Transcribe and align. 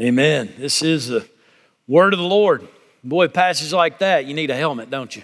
Amen. 0.00 0.54
This 0.56 0.80
is 0.80 1.08
the 1.08 1.28
word 1.88 2.12
of 2.12 2.20
the 2.20 2.24
Lord. 2.24 2.68
Boy, 3.02 3.26
passages 3.26 3.72
like 3.72 3.98
that, 3.98 4.26
you 4.26 4.34
need 4.34 4.48
a 4.48 4.54
helmet, 4.54 4.90
don't 4.90 5.14
you? 5.16 5.22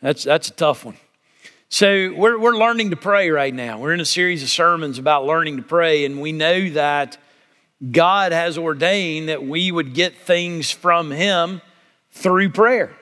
That's, 0.00 0.24
that's 0.24 0.48
a 0.48 0.52
tough 0.52 0.84
one. 0.84 0.96
So, 1.68 2.12
we're, 2.12 2.36
we're 2.36 2.56
learning 2.56 2.90
to 2.90 2.96
pray 2.96 3.30
right 3.30 3.54
now. 3.54 3.78
We're 3.78 3.94
in 3.94 4.00
a 4.00 4.04
series 4.04 4.42
of 4.42 4.48
sermons 4.48 4.98
about 4.98 5.24
learning 5.24 5.58
to 5.58 5.62
pray, 5.62 6.04
and 6.04 6.20
we 6.20 6.32
know 6.32 6.68
that 6.70 7.16
God 7.92 8.32
has 8.32 8.58
ordained 8.58 9.28
that 9.28 9.44
we 9.44 9.70
would 9.70 9.94
get 9.94 10.18
things 10.18 10.72
from 10.72 11.12
Him 11.12 11.62
through 12.10 12.50
prayer. 12.50 12.96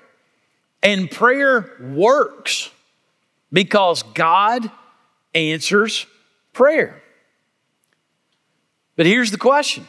And 0.82 1.10
prayer 1.10 1.78
works 1.80 2.70
because 3.50 4.02
God 4.02 4.70
answers 5.34 6.06
prayer. 6.52 7.02
But 8.96 9.06
here's 9.06 9.30
the 9.30 9.38
question 9.38 9.86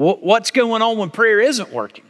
What's 0.00 0.50
going 0.50 0.80
on 0.80 0.96
when 0.96 1.10
prayer 1.10 1.40
isn't 1.40 1.74
working? 1.74 2.06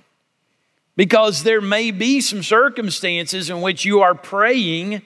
Because 0.94 1.42
there 1.42 1.60
may 1.60 1.90
be 1.90 2.20
some 2.20 2.44
circumstances 2.44 3.50
in 3.50 3.62
which 3.62 3.84
you 3.84 4.02
are 4.02 4.14
praying 4.14 5.02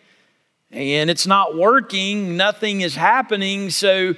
and 0.70 1.08
it's 1.08 1.26
not 1.26 1.56
working, 1.56 2.36
nothing 2.36 2.82
is 2.82 2.94
happening. 2.94 3.70
So, 3.70 4.16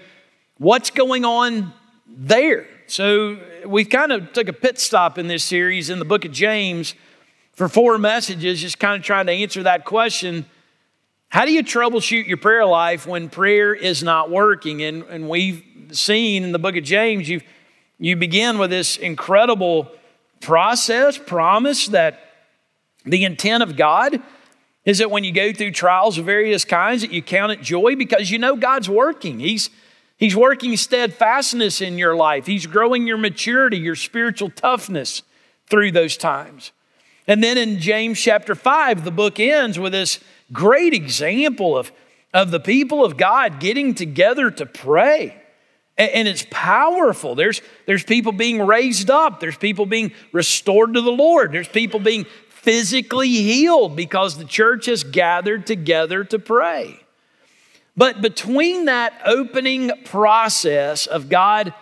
what's 0.58 0.90
going 0.90 1.24
on 1.24 1.72
there? 2.08 2.66
So, 2.88 3.38
we've 3.64 3.88
kind 3.88 4.10
of 4.10 4.32
took 4.32 4.48
a 4.48 4.52
pit 4.52 4.80
stop 4.80 5.16
in 5.16 5.28
this 5.28 5.44
series 5.44 5.88
in 5.88 6.00
the 6.00 6.04
book 6.04 6.24
of 6.24 6.32
James 6.32 6.96
for 7.52 7.68
four 7.68 7.98
messages, 7.98 8.60
just 8.60 8.80
kind 8.80 8.98
of 8.98 9.06
trying 9.06 9.26
to 9.26 9.32
answer 9.32 9.62
that 9.62 9.84
question. 9.84 10.44
How 11.28 11.44
do 11.44 11.52
you 11.52 11.62
troubleshoot 11.62 12.26
your 12.26 12.38
prayer 12.38 12.66
life 12.66 13.06
when 13.06 13.28
prayer 13.28 13.72
is 13.72 14.02
not 14.02 14.28
working? 14.28 14.82
And, 14.82 15.04
and 15.04 15.28
we've 15.28 15.62
seen 15.92 16.42
in 16.42 16.50
the 16.50 16.58
book 16.58 16.74
of 16.74 16.82
James, 16.82 17.28
you've 17.28 17.44
you 17.98 18.16
begin 18.16 18.58
with 18.58 18.70
this 18.70 18.96
incredible 18.96 19.90
process, 20.40 21.18
promise 21.18 21.86
that 21.88 22.20
the 23.04 23.24
intent 23.24 23.62
of 23.62 23.76
God 23.76 24.20
is 24.84 24.98
that 24.98 25.10
when 25.10 25.24
you 25.24 25.32
go 25.32 25.52
through 25.52 25.72
trials 25.72 26.18
of 26.18 26.24
various 26.24 26.64
kinds, 26.64 27.02
that 27.02 27.10
you 27.10 27.22
count 27.22 27.52
it 27.52 27.60
joy 27.60 27.96
because 27.96 28.30
you 28.30 28.38
know 28.38 28.54
God's 28.56 28.88
working. 28.88 29.40
He's, 29.40 29.70
he's 30.16 30.36
working 30.36 30.76
steadfastness 30.76 31.80
in 31.80 31.98
your 31.98 32.14
life. 32.14 32.46
He's 32.46 32.66
growing 32.66 33.06
your 33.06 33.16
maturity, 33.16 33.78
your 33.78 33.96
spiritual 33.96 34.50
toughness 34.50 35.22
through 35.68 35.92
those 35.92 36.16
times. 36.16 36.72
And 37.26 37.42
then 37.42 37.58
in 37.58 37.80
James 37.80 38.20
chapter 38.20 38.54
5, 38.54 39.04
the 39.04 39.10
book 39.10 39.40
ends 39.40 39.78
with 39.78 39.92
this 39.92 40.20
great 40.52 40.94
example 40.94 41.76
of, 41.76 41.90
of 42.32 42.52
the 42.52 42.60
people 42.60 43.04
of 43.04 43.16
God 43.16 43.58
getting 43.58 43.94
together 43.94 44.50
to 44.52 44.66
pray. 44.66 45.42
And 45.98 46.28
it's 46.28 46.46
powerful. 46.50 47.34
There's, 47.34 47.62
there's 47.86 48.04
people 48.04 48.32
being 48.32 48.66
raised 48.66 49.10
up, 49.10 49.40
there's 49.40 49.56
people 49.56 49.86
being 49.86 50.12
restored 50.32 50.94
to 50.94 51.00
the 51.00 51.10
Lord, 51.10 51.52
there's 51.52 51.68
people 51.68 52.00
being 52.00 52.26
physically 52.48 53.28
healed 53.28 53.96
because 53.96 54.36
the 54.36 54.44
church 54.44 54.86
has 54.86 55.04
gathered 55.04 55.66
together 55.66 56.24
to 56.24 56.38
pray. 56.38 57.00
But 57.96 58.20
between 58.20 58.86
that 58.86 59.18
opening 59.24 59.90
process 60.04 61.06
of 61.06 61.30
God 61.30 61.72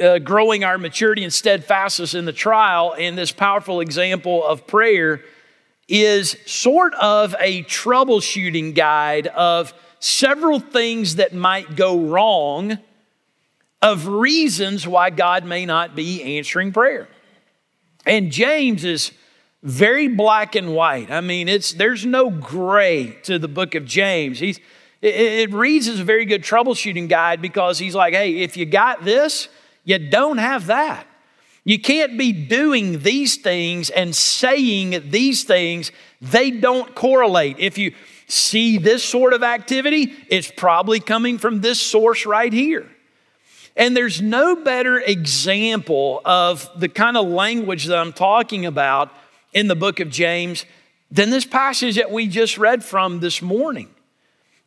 uh, 0.00 0.18
growing 0.18 0.64
our 0.64 0.78
maturity 0.78 1.22
and 1.22 1.32
steadfastness 1.32 2.14
in 2.14 2.24
the 2.24 2.32
trial 2.32 2.94
and 2.98 3.16
this 3.16 3.30
powerful 3.30 3.80
example 3.80 4.44
of 4.44 4.66
prayer 4.66 5.22
is 5.88 6.36
sort 6.46 6.94
of 6.94 7.34
a 7.38 7.62
troubleshooting 7.64 8.74
guide 8.74 9.26
of 9.28 9.74
several 10.00 10.58
things 10.58 11.16
that 11.16 11.32
might 11.32 11.76
go 11.76 12.00
wrong 12.00 12.78
of 13.82 14.06
reasons 14.06 14.86
why 14.86 15.10
God 15.10 15.44
may 15.44 15.64
not 15.64 15.94
be 15.94 16.38
answering 16.38 16.72
prayer. 16.72 17.08
And 18.04 18.32
James 18.32 18.84
is 18.84 19.12
very 19.62 20.08
black 20.08 20.54
and 20.54 20.74
white. 20.74 21.10
I 21.10 21.20
mean, 21.20 21.48
it's 21.48 21.72
there's 21.72 22.04
no 22.04 22.30
gray 22.30 23.18
to 23.24 23.38
the 23.38 23.48
book 23.48 23.74
of 23.74 23.84
James. 23.84 24.38
He's 24.38 24.58
it, 25.02 25.14
it 25.14 25.52
reads 25.52 25.88
as 25.88 26.00
a 26.00 26.04
very 26.04 26.24
good 26.24 26.42
troubleshooting 26.42 27.08
guide 27.08 27.40
because 27.40 27.78
he's 27.78 27.94
like, 27.94 28.14
hey, 28.14 28.38
if 28.38 28.56
you 28.56 28.66
got 28.66 29.04
this, 29.04 29.48
you 29.84 29.98
don't 29.98 30.38
have 30.38 30.66
that. 30.66 31.06
You 31.64 31.78
can't 31.78 32.16
be 32.18 32.32
doing 32.32 33.00
these 33.00 33.36
things 33.36 33.90
and 33.90 34.16
saying 34.16 35.10
these 35.10 35.44
things. 35.44 35.92
They 36.20 36.50
don't 36.50 36.94
correlate. 36.94 37.58
If 37.58 37.76
you 37.76 37.94
see 38.30 38.78
this 38.78 39.04
sort 39.04 39.32
of 39.32 39.42
activity, 39.42 40.14
it's 40.28 40.50
probably 40.50 41.00
coming 41.00 41.38
from 41.38 41.60
this 41.60 41.80
source 41.80 42.26
right 42.26 42.52
here. 42.52 42.88
And 43.76 43.96
there's 43.96 44.20
no 44.20 44.56
better 44.56 44.98
example 44.98 46.20
of 46.24 46.68
the 46.78 46.88
kind 46.88 47.16
of 47.16 47.26
language 47.26 47.86
that 47.86 47.98
I'm 47.98 48.12
talking 48.12 48.66
about 48.66 49.12
in 49.52 49.68
the 49.68 49.76
book 49.76 50.00
of 50.00 50.10
James 50.10 50.64
than 51.10 51.30
this 51.30 51.44
passage 51.44 51.96
that 51.96 52.10
we 52.10 52.26
just 52.26 52.58
read 52.58 52.84
from 52.84 53.20
this 53.20 53.42
morning. 53.42 53.88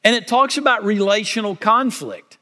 And 0.03 0.15
it 0.15 0.27
talks 0.27 0.57
about 0.57 0.83
relational 0.83 1.55
conflict. 1.55 2.37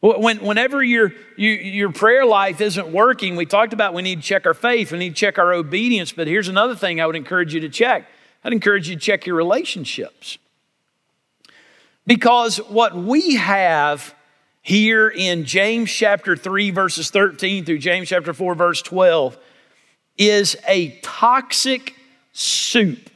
When, 0.00 0.38
whenever 0.38 0.82
your, 0.82 1.12
you, 1.36 1.50
your 1.50 1.92
prayer 1.92 2.26
life 2.26 2.60
isn't 2.60 2.88
working, 2.88 3.36
we 3.36 3.46
talked 3.46 3.72
about 3.72 3.94
we 3.94 4.02
need 4.02 4.16
to 4.16 4.26
check 4.26 4.46
our 4.46 4.54
faith, 4.54 4.90
we 4.90 4.98
need 4.98 5.10
to 5.10 5.14
check 5.14 5.38
our 5.38 5.52
obedience. 5.52 6.10
But 6.10 6.26
here's 6.26 6.48
another 6.48 6.74
thing 6.74 7.00
I 7.00 7.06
would 7.06 7.14
encourage 7.14 7.54
you 7.54 7.60
to 7.60 7.68
check 7.68 8.08
I'd 8.44 8.52
encourage 8.52 8.88
you 8.88 8.96
to 8.96 9.00
check 9.00 9.26
your 9.26 9.36
relationships. 9.36 10.38
Because 12.06 12.58
what 12.58 12.96
we 12.96 13.36
have 13.36 14.14
here 14.62 15.08
in 15.08 15.44
James 15.44 15.90
chapter 15.90 16.36
3, 16.36 16.70
verses 16.70 17.10
13 17.10 17.64
through 17.64 17.78
James 17.78 18.08
chapter 18.08 18.32
4, 18.32 18.54
verse 18.54 18.82
12, 18.82 19.36
is 20.18 20.56
a 20.66 20.98
toxic 21.02 21.94
soup 22.32 23.10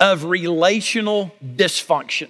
of 0.00 0.24
relational 0.24 1.32
dysfunction. 1.44 2.28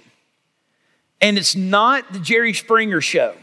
And 1.21 1.37
it's 1.37 1.55
not 1.55 2.13
the 2.13 2.19
Jerry 2.19 2.53
Springer 2.53 3.01
show, 3.01 3.35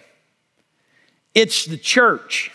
it's 1.35 1.65
the 1.65 1.77
church. 1.79 2.53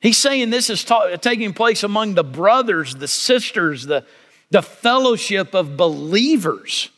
He's 0.00 0.18
saying 0.18 0.50
this 0.50 0.68
is 0.68 0.82
ta- 0.82 1.14
taking 1.14 1.54
place 1.54 1.84
among 1.84 2.14
the 2.14 2.24
brothers, 2.24 2.96
the 2.96 3.06
sisters, 3.06 3.86
the, 3.86 4.04
the 4.52 4.62
fellowship 4.62 5.54
of 5.54 5.78
believers. 5.78 6.90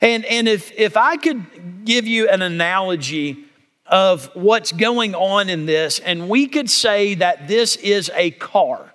And, 0.00 0.26
and 0.26 0.46
if, 0.46 0.70
if 0.78 0.96
I 0.96 1.16
could 1.16 1.84
give 1.86 2.06
you 2.06 2.28
an 2.28 2.42
analogy 2.42 3.44
of 3.86 4.26
what's 4.34 4.72
going 4.72 5.14
on 5.14 5.48
in 5.48 5.64
this, 5.64 5.98
and 6.00 6.28
we 6.28 6.46
could 6.46 6.68
say 6.68 7.14
that 7.14 7.48
this 7.48 7.76
is 7.76 8.10
a 8.14 8.30
car. 8.32 8.92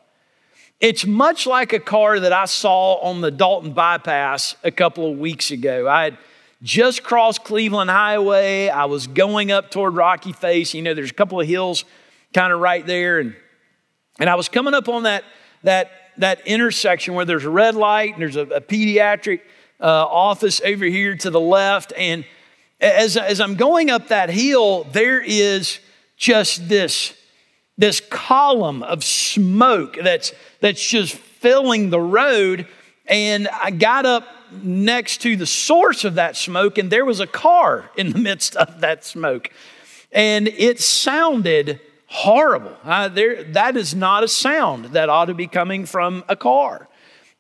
It's 0.80 1.06
much 1.08 1.48
like 1.48 1.74
a 1.74 1.80
car 1.80 2.20
that 2.20 2.32
I 2.32 2.46
saw 2.46 3.00
on 3.02 3.22
the 3.22 3.32
Dalton 3.32 3.74
bypass 3.74 4.56
a 4.64 4.70
couple 4.72 5.12
of 5.12 5.18
weeks 5.18 5.50
ago. 5.50 5.88
I 5.90 6.04
had 6.04 6.18
just 6.62 7.02
crossed 7.04 7.44
Cleveland 7.44 7.90
Highway. 7.90 8.70
I 8.70 8.86
was 8.86 9.08
going 9.08 9.52
up 9.52 9.72
toward 9.72 9.96
Rocky 9.96 10.34
Face. 10.34 10.76
You 10.76 10.84
know, 10.84 10.94
there's 10.94 11.10
a 11.10 11.16
couple 11.16 11.42
of 11.42 11.48
hills 11.48 11.84
kind 12.32 12.54
of 12.54 12.60
right 12.60 12.86
there. 12.86 13.20
And, 13.20 13.36
and 14.20 14.30
I 14.30 14.36
was 14.36 14.50
coming 14.50 14.76
up 14.76 14.88
on 14.88 15.04
that, 15.04 15.24
that, 15.64 15.90
that 16.18 16.46
intersection 16.48 17.14
where 17.14 17.26
there's 17.26 17.46
a 17.46 17.50
red 17.50 17.76
light 17.76 18.14
and 18.14 18.22
there's 18.22 18.36
a, 18.36 18.42
a 18.42 18.62
pediatric 18.62 19.42
uh, 19.80 19.86
office 19.86 20.62
over 20.62 20.86
here 20.86 21.16
to 21.16 21.30
the 21.30 21.40
left. 21.40 21.94
And 21.98 22.26
as, 22.80 23.18
as 23.18 23.42
I'm 23.42 23.56
going 23.56 23.90
up 23.90 24.10
that 24.10 24.30
hill, 24.30 24.86
there 24.86 25.22
is 25.22 25.80
just 26.18 26.70
this, 26.70 27.14
this 27.78 28.02
column 28.10 28.84
of 28.84 29.04
smoke 29.04 29.98
that's, 30.02 30.34
that's 30.60 30.86
just 30.86 31.16
filling 31.16 31.90
the 31.90 32.00
road. 32.00 32.68
And 33.06 33.48
I 33.48 33.72
got 33.72 34.06
up 34.06 34.28
next 34.62 35.22
to 35.24 35.36
the 35.36 35.46
source 35.46 36.04
of 36.04 36.16
that 36.16 36.38
smoke, 36.38 36.78
and 36.78 36.90
there 36.92 37.06
was 37.06 37.20
a 37.20 37.28
car 37.28 37.90
in 37.98 38.12
the 38.12 38.20
midst 38.30 38.56
of 38.56 38.82
that 38.82 39.04
smoke. 39.04 39.50
And 40.12 40.48
it 40.48 40.80
sounded 40.80 41.82
horrible. 42.14 42.78
Uh, 42.84 43.08
there, 43.08 43.44
that 43.44 43.76
is 43.76 43.96
not 43.96 44.24
a 44.24 44.28
sound 44.28 44.86
that 44.86 45.10
ought 45.10 45.26
to 45.26 45.34
be 45.34 45.48
coming 45.48 45.84
from 45.84 46.24
a 46.30 46.36
car. 46.36 46.88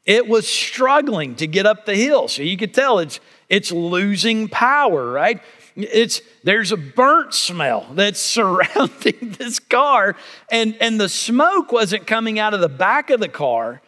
It 0.03 0.27
was 0.27 0.47
struggling 0.47 1.35
to 1.35 1.45
get 1.45 1.67
up 1.67 1.85
the 1.85 1.95
hill. 1.95 2.27
So 2.27 2.41
you 2.41 2.57
could 2.57 2.73
tell 2.73 2.97
it's, 2.97 3.19
it's 3.49 3.71
losing 3.71 4.47
power, 4.47 5.11
right? 5.11 5.39
It's, 5.75 6.21
there's 6.43 6.71
a 6.71 6.77
burnt 6.77 7.35
smell 7.35 7.85
that's 7.91 8.19
surrounding 8.37 9.35
this 9.37 9.59
car, 9.59 10.15
and, 10.51 10.75
and 10.81 10.99
the 10.99 11.07
smoke 11.07 11.71
wasn't 11.71 12.07
coming 12.07 12.39
out 12.39 12.55
of 12.55 12.59
the 12.59 12.67
back 12.67 13.11
of 13.11 13.19
the 13.19 13.29
car 13.29 13.79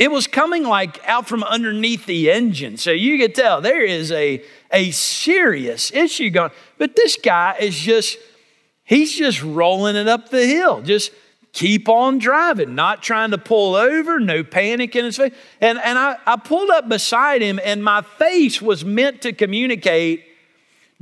it 0.00 0.10
was 0.10 0.26
coming 0.26 0.62
like 0.64 0.98
out 1.06 1.28
from 1.28 1.44
underneath 1.44 2.06
the 2.06 2.30
engine. 2.30 2.78
So 2.78 2.90
you 2.90 3.18
could 3.18 3.34
tell 3.34 3.60
there 3.60 3.84
is 3.84 4.10
a, 4.10 4.42
a 4.72 4.92
serious 4.92 5.92
issue 5.92 6.30
going. 6.30 6.52
But 6.78 6.96
this 6.96 7.18
guy 7.22 7.56
is 7.60 7.78
just, 7.78 8.16
he's 8.90 9.16
just 9.16 9.40
rolling 9.42 9.94
it 9.94 10.08
up 10.08 10.30
the 10.30 10.44
hill. 10.44 10.82
Just 10.82 11.12
keep 11.52 11.88
on 11.88 12.18
driving, 12.18 12.74
not 12.74 13.02
trying 13.02 13.30
to 13.30 13.38
pull 13.38 13.76
over, 13.76 14.18
no 14.18 14.42
panic 14.42 14.96
in 14.96 15.04
his 15.04 15.16
face. 15.16 15.32
And, 15.60 15.78
and 15.78 15.96
I, 15.96 16.16
I 16.26 16.36
pulled 16.36 16.70
up 16.70 16.88
beside 16.88 17.40
him, 17.40 17.60
and 17.64 17.82
my 17.84 18.02
face 18.02 18.60
was 18.60 18.84
meant 18.84 19.22
to 19.22 19.32
communicate 19.32 20.24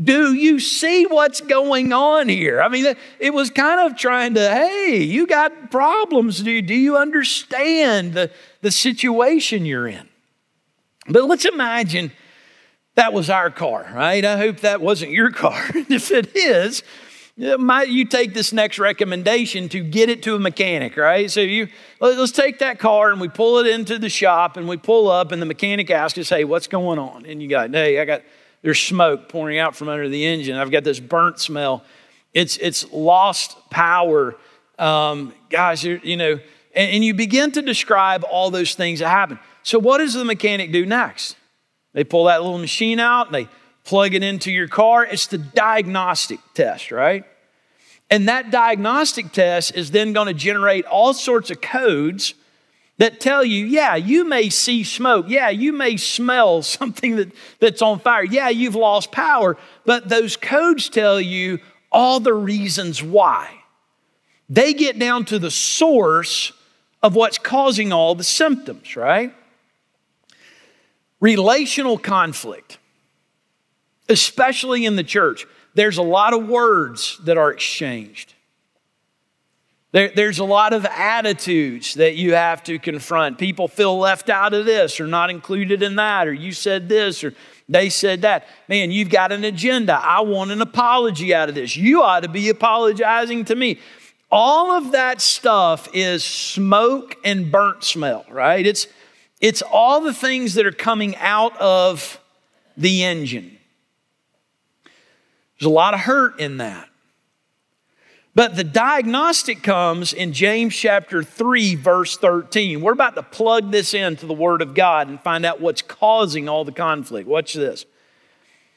Do 0.03 0.35
you 0.35 0.61
see 0.61 1.07
what's 1.07 1.41
going 1.41 1.93
on 1.95 2.29
here? 2.29 2.61
I 2.61 2.69
mean, 2.69 2.95
it 3.19 3.33
was 3.33 3.49
kind 3.51 3.81
of 3.81 3.99
trying 3.99 4.35
to, 4.35 4.51
hey, 4.51 5.03
you 5.03 5.27
got 5.27 5.71
problems. 5.71 6.43
Do 6.43 6.51
you, 6.51 6.63
do 6.63 6.75
you 6.75 6.99
understand 6.99 8.13
the, 8.13 8.31
the 8.61 8.71
situation 8.71 9.65
you're 9.65 9.89
in? 9.89 10.09
But 11.09 11.25
let's 11.25 11.47
imagine 11.47 12.13
that 12.97 13.13
was 13.13 13.31
our 13.31 13.51
car, 13.51 13.91
right? 13.95 14.25
I 14.25 14.37
hope 14.37 14.59
that 14.59 14.83
wasn't 14.83 15.13
your 15.13 15.31
car. 15.45 15.65
if 15.75 16.11
it 16.11 16.37
is, 16.37 16.83
might 17.39 17.89
you 17.89 18.05
take 18.05 18.35
this 18.35 18.53
next 18.53 18.81
recommendation 18.81 19.69
to 19.69 19.81
get 19.81 20.09
it 20.09 20.25
to 20.25 20.35
a 20.35 20.39
mechanic, 20.39 20.97
right? 20.97 21.31
So 21.31 21.41
you 21.41 21.69
let's 22.01 22.33
take 22.33 22.59
that 22.59 22.81
car 22.81 23.13
and 23.13 23.21
we 23.21 23.29
pull 23.29 23.59
it 23.59 23.67
into 23.69 23.97
the 23.99 24.09
shop 24.09 24.57
and 24.57 24.69
we 24.69 24.77
pull 24.77 25.09
up 25.09 25.31
and 25.31 25.41
the 25.41 25.47
mechanic 25.47 25.89
asks 25.91 26.19
us, 26.19 26.29
"Hey, 26.31 26.45
what's 26.45 26.67
going 26.67 26.99
on?" 26.99 27.25
And 27.27 27.41
you 27.41 27.49
got, 27.49 27.71
"Hey, 27.71 28.01
I 28.01 28.05
got 28.05 28.23
there's 28.63 28.81
smoke 28.81 29.29
pouring 29.29 29.59
out 29.59 29.77
from 29.77 29.89
under 29.89 30.09
the 30.09 30.27
engine. 30.27 30.57
I've 30.57 30.73
got 30.73 30.83
this 30.83 30.99
burnt 30.99 31.39
smell. 31.39 31.85
It's 32.35 32.57
it's 32.57 32.91
lost 32.93 33.57
power, 33.71 34.37
um, 34.79 35.33
guys. 35.49 35.85
You 35.85 36.17
know." 36.17 36.41
And, 36.75 36.93
and 36.93 37.05
you 37.05 37.15
begin 37.15 37.51
to 37.53 37.63
describe 37.63 38.25
all 38.31 38.51
those 38.51 38.75
things 38.75 39.01
that 39.01 39.09
happen. 39.09 39.39
So 39.63 39.79
what 39.79 39.99
does 39.99 40.15
the 40.15 40.25
mechanic 40.25 40.71
do 40.71 40.85
next? 40.87 41.37
They 41.93 42.05
pull 42.05 42.25
that 42.25 42.43
little 42.43 42.59
machine 42.59 43.01
out. 43.01 43.33
They 43.33 43.49
plug 43.89 44.13
it 44.13 44.23
into 44.23 44.53
your 44.53 44.69
car. 44.69 45.03
It's 45.03 45.29
the 45.29 45.39
diagnostic 45.39 46.41
test, 46.53 46.91
right? 46.91 47.25
And 48.11 48.29
that 48.29 48.51
diagnostic 48.51 49.33
test 49.33 49.75
is 49.75 49.93
then 49.93 50.13
going 50.13 50.27
to 50.27 50.35
generate 50.35 50.85
all 50.85 51.15
sorts 51.15 51.51
of 51.51 51.63
codes 51.63 52.35
that 52.99 53.19
tell 53.19 53.43
you, 53.43 53.65
yeah, 53.65 53.95
you 53.95 54.27
may 54.27 54.51
see 54.51 54.85
smoke. 54.85 55.25
Yeah, 55.29 55.49
you 55.49 55.73
may 55.73 55.97
smell 55.97 56.61
something 56.79 57.17
that, 57.17 57.33
that's 57.61 57.81
on 57.81 57.99
fire. 58.01 58.25
Yeah, 58.25 58.51
you've 58.51 58.75
lost 58.75 59.11
power. 59.11 59.57
But 59.87 60.11
those 60.11 60.37
codes 60.37 60.91
tell 60.91 61.19
you 61.19 61.59
all 61.91 62.21
the 62.21 62.35
reasons 62.35 63.03
why. 63.03 63.49
They 64.51 64.75
get 64.75 64.99
down 64.99 65.25
to 65.27 65.39
the 65.39 65.51
source 65.51 66.53
of 67.03 67.15
what's 67.15 67.39
causing 67.39 67.95
all 67.95 68.15
the 68.15 68.25
symptoms, 68.25 68.97
right? 68.97 69.35
Relational 71.21 71.97
conflict 71.97 72.78
especially 74.09 74.85
in 74.85 74.97
the 74.97 75.05
church, 75.05 75.47
there's 75.75 75.99
a 75.99 76.03
lot 76.03 76.35
of 76.35 76.49
words 76.49 77.19
that 77.25 77.37
are 77.37 77.53
exchanged. 77.53 78.35
There, 79.93 80.11
there's 80.15 80.39
a 80.39 80.45
lot 80.45 80.75
of 80.75 80.85
attitudes 80.85 81.95
that 81.95 82.15
you 82.15 82.35
have 82.35 82.63
to 82.65 82.79
confront. 82.79 83.39
People 83.39 83.69
feel 83.69 83.99
left 83.99 84.29
out 84.29 84.53
of 84.53 84.67
this 84.67 85.01
or 85.01 85.07
not 85.07 85.31
included 85.31 85.83
in 85.83 85.97
that, 85.97 86.29
or 86.29 86.33
you 86.33 86.53
said 86.53 86.89
this 86.89 87.25
or 87.25 87.33
they 87.71 87.89
said 87.89 88.23
that. 88.23 88.47
Man, 88.69 88.91
you've 88.91 89.11
got 89.11 89.33
an 89.33 89.45
agenda. 89.45 89.95
I 89.95 90.21
want 90.21 90.51
an 90.51 90.61
apology 90.61 91.35
out 91.35 91.49
of 91.49 91.55
this. 91.55 91.77
You 91.77 92.03
ought 92.03 92.21
to 92.21 92.29
be 92.29 92.49
apologizing 92.49 93.47
to 93.47 93.55
me. 93.55 93.79
All 94.31 94.73
of 94.73 94.93
that 94.93 95.23
stuff 95.23 95.89
is 95.95 96.23
smoke 96.23 97.17
and 97.25 97.51
burnt 97.51 97.83
smell, 97.83 98.27
right? 98.31 98.67
It's, 98.67 98.87
it's 99.41 99.63
all 99.63 100.03
the 100.03 100.13
things 100.13 100.55
that 100.55 100.67
are 100.67 100.73
coming 100.73 101.17
out 101.17 101.59
of 101.59 102.21
the 102.77 103.05
engine. 103.05 103.58
There's 105.59 105.71
a 105.71 105.75
lot 105.75 105.95
of 105.95 106.01
hurt 106.01 106.39
in 106.41 106.59
that. 106.59 106.89
But 108.35 108.55
the 108.55 108.63
diagnostic 108.63 109.65
comes 109.65 110.13
in 110.13 110.33
James 110.33 110.77
chapter 110.77 111.25
3, 111.25 111.75
verse 111.75 112.17
13. 112.17 112.81
We're 112.81 112.93
about 112.93 113.17
to 113.17 113.23
plug 113.25 113.73
this 113.73 113.95
into 113.95 114.27
the 114.27 114.35
Word 114.35 114.63
of 114.63 114.75
God 114.75 115.09
and 115.09 115.21
find 115.21 115.45
out 115.45 115.61
what's 115.61 115.83
causing 115.83 116.49
all 116.49 116.65
the 116.65 116.71
conflict. 116.71 117.29
Watch 117.29 117.55
this. 117.55 117.85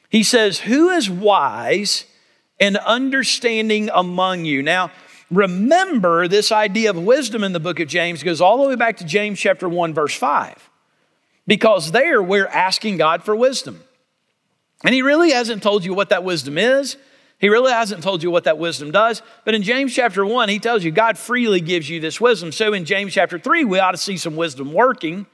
He 0.08 0.24
says, 0.24 0.58
Who 0.60 0.88
is 0.88 1.08
wise 1.08 2.06
and 2.58 2.76
understanding 2.76 3.88
among 3.94 4.46
you? 4.46 4.64
Now, 4.64 4.90
remember 5.30 6.26
this 6.26 6.50
idea 6.50 6.90
of 6.90 6.96
wisdom 6.96 7.44
in 7.44 7.52
the 7.52 7.60
book 7.60 7.78
of 7.78 7.86
James 7.86 8.24
goes 8.24 8.40
all 8.40 8.60
the 8.60 8.68
way 8.68 8.76
back 8.76 8.96
to 8.96 9.04
James 9.04 9.38
chapter 9.38 9.68
1, 9.68 9.94
verse 9.94 10.16
5. 10.16 10.70
Because 11.46 11.92
there 11.92 12.20
we're 12.20 12.48
asking 12.48 12.96
God 12.96 13.22
for 13.22 13.36
wisdom. 13.36 13.84
And 14.84 14.94
he 14.94 15.02
really 15.02 15.30
hasn't 15.30 15.62
told 15.62 15.84
you 15.84 15.94
what 15.94 16.08
that 16.08 16.24
wisdom 16.24 16.58
is. 16.58 16.96
He 17.38 17.48
really 17.48 17.72
hasn't 17.72 18.04
told 18.04 18.22
you 18.22 18.30
what 18.30 18.44
that 18.44 18.58
wisdom 18.58 18.92
does. 18.92 19.20
But 19.44 19.54
in 19.54 19.62
James 19.62 19.92
chapter 19.92 20.24
1, 20.24 20.48
he 20.48 20.60
tells 20.60 20.84
you 20.84 20.92
God 20.92 21.18
freely 21.18 21.60
gives 21.60 21.90
you 21.90 21.98
this 21.98 22.20
wisdom. 22.20 22.52
So 22.52 22.72
in 22.72 22.84
James 22.84 23.12
chapter 23.12 23.38
3, 23.38 23.64
we 23.64 23.80
ought 23.80 23.92
to 23.92 23.98
see 23.98 24.16
some 24.16 24.36
wisdom 24.36 24.72
working, 24.72 25.26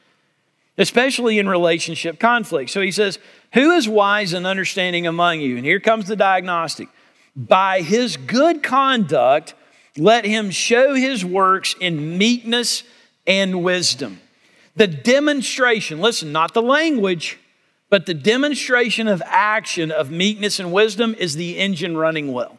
especially 0.79 1.39
in 1.39 1.49
relationship 1.49 2.19
conflict. 2.19 2.71
So 2.71 2.81
he 2.81 2.93
says, 2.93 3.19
Who 3.53 3.73
is 3.73 3.87
wise 3.87 4.33
and 4.33 4.47
understanding 4.47 5.07
among 5.07 5.41
you? 5.41 5.57
And 5.57 5.67
here 5.67 5.81
comes 5.81 6.07
the 6.07 6.17
diagnostic. 6.17 6.89
By 7.37 7.83
his 7.83 8.17
good 8.17 8.63
conduct, 8.63 9.55
let 9.99 10.25
him 10.25 10.51
show 10.51 10.95
his 10.95 11.25
works 11.25 11.75
in 11.79 12.17
meekness 12.17 12.85
and 13.27 13.63
wisdom. 13.63 14.21
The 14.77 14.87
demonstration, 14.87 16.01
listen, 16.01 16.33
not 16.33 16.55
the 16.55 16.63
language 16.63 17.39
but 17.91 18.07
the 18.07 18.15
demonstration 18.15 19.09
of 19.09 19.23
action 19.25 19.91
of 19.91 20.11
meekness 20.11 20.61
and 20.61 20.73
wisdom 20.73 21.15
is 21.19 21.37
the 21.37 21.57
engine 21.57 21.97
running 21.97 22.33
well. 22.33 22.59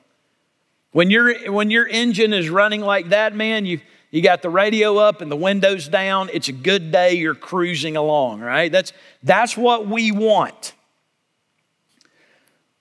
When, 0.92 1.12
your 1.12 1.52
when 1.52 1.70
your 1.70 1.88
engine 1.88 2.34
is 2.34 2.50
running 2.50 2.82
like 2.82 3.10
that, 3.10 3.36
man, 3.36 3.66
you, 3.66 3.80
you 4.10 4.24
got 4.24 4.42
the 4.42 4.50
radio 4.50 4.98
up 4.98 5.22
and 5.22 5.32
the 5.32 5.36
windows 5.36 5.88
down. 5.88 6.30
It's 6.34 6.48
a 6.48 6.54
good 6.54 6.92
day. 6.92 7.14
You're 7.14 7.36
cruising 7.36 7.96
along, 7.96 8.40
right? 8.40 8.72
That's, 8.72 8.92
that's 9.22 9.56
what 9.56 9.88
we 9.88 10.12
want. 10.12 10.74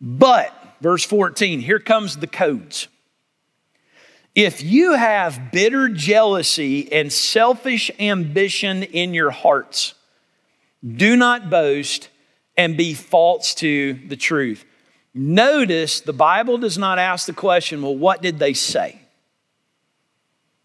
But, 0.00 0.54
verse 0.80 1.04
14, 1.04 1.60
here 1.60 1.80
comes 1.80 2.16
the 2.16 2.26
codes. 2.26 2.88
If 4.34 4.62
you 4.62 4.94
have 4.94 5.50
bitter 5.52 5.88
jealousy 5.88 6.90
and 6.92 7.12
selfish 7.12 7.90
ambition 7.98 8.84
in 8.84 9.12
your 9.12 9.30
hearts, 9.30 9.94
do 10.86 11.16
not 11.16 11.50
boast 11.50 12.08
and 12.58 12.76
be 12.76 12.92
false 12.92 13.54
to 13.54 13.94
the 13.94 14.16
truth. 14.16 14.64
Notice 15.14 16.00
the 16.00 16.12
Bible 16.12 16.58
does 16.58 16.76
not 16.76 16.98
ask 16.98 17.26
the 17.26 17.32
question, 17.32 17.80
well, 17.80 17.96
what 17.96 18.20
did 18.20 18.38
they 18.38 18.52
say? 18.52 19.00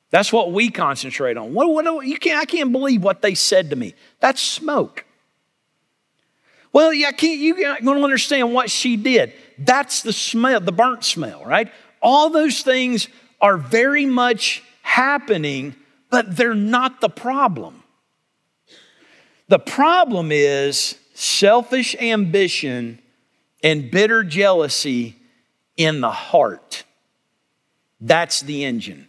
That's 0.09 0.33
what 0.33 0.51
we 0.51 0.69
concentrate 0.69 1.37
on. 1.37 1.53
What, 1.53 1.69
what, 1.69 2.05
you 2.05 2.17
can't, 2.17 2.41
I 2.41 2.45
can't 2.45 2.71
believe 2.71 3.03
what 3.03 3.21
they 3.21 3.35
said 3.35 3.69
to 3.69 3.75
me. 3.75 3.93
That's 4.19 4.41
smoke. 4.41 5.05
Well, 6.71 6.91
yeah, 6.91 7.11
can't, 7.11 7.39
you 7.39 7.55
don't 7.55 8.03
understand 8.03 8.53
what 8.53 8.69
she 8.69 8.97
did. 8.97 9.33
That's 9.59 10.01
the 10.01 10.13
smell, 10.13 10.59
the 10.59 10.71
burnt 10.71 11.03
smell, 11.03 11.45
right? 11.45 11.71
All 12.01 12.31
those 12.31 12.61
things 12.61 13.07
are 13.39 13.57
very 13.57 14.05
much 14.05 14.63
happening, 14.81 15.75
but 16.09 16.35
they're 16.35 16.55
not 16.55 17.01
the 17.01 17.09
problem. 17.09 17.83
The 19.47 19.59
problem 19.59 20.31
is 20.31 20.97
selfish 21.13 21.95
ambition 21.95 22.99
and 23.63 23.89
bitter 23.89 24.23
jealousy 24.23 25.15
in 25.77 26.01
the 26.01 26.11
heart. 26.11 26.83
That's 28.01 28.41
the 28.41 28.65
engine. 28.65 29.07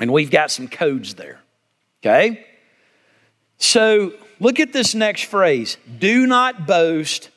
And 0.00 0.12
we've 0.12 0.30
got 0.30 0.50
some 0.50 0.68
codes 0.68 1.14
there. 1.14 1.40
Okay? 2.02 2.46
So 3.58 4.12
look 4.40 4.60
at 4.60 4.72
this 4.72 4.94
next 4.94 5.24
phrase 5.24 5.76
do 5.98 6.26
not 6.26 6.66
boast 6.66 7.30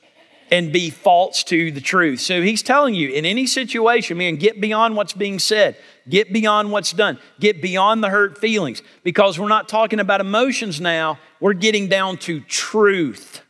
and 0.51 0.71
be 0.71 0.89
false 0.89 1.43
to 1.45 1.71
the 1.71 1.81
truth. 1.81 2.19
So 2.19 2.41
he's 2.41 2.63
telling 2.63 2.95
you 2.95 3.09
in 3.09 3.25
any 3.25 3.45
situation, 3.45 4.17
man, 4.17 4.35
get 4.35 4.59
beyond 4.59 4.95
what's 4.95 5.13
being 5.13 5.39
said, 5.39 5.77
get 6.07 6.33
beyond 6.33 6.71
what's 6.71 6.91
done, 6.91 7.19
get 7.39 7.61
beyond 7.61 8.03
the 8.03 8.09
hurt 8.09 8.37
feelings, 8.37 8.81
because 9.03 9.39
we're 9.39 9.47
not 9.47 9.69
talking 9.69 9.99
about 9.99 10.21
emotions 10.21 10.81
now, 10.81 11.19
we're 11.39 11.53
getting 11.53 11.87
down 11.87 12.17
to 12.17 12.39
truth. 12.41 13.41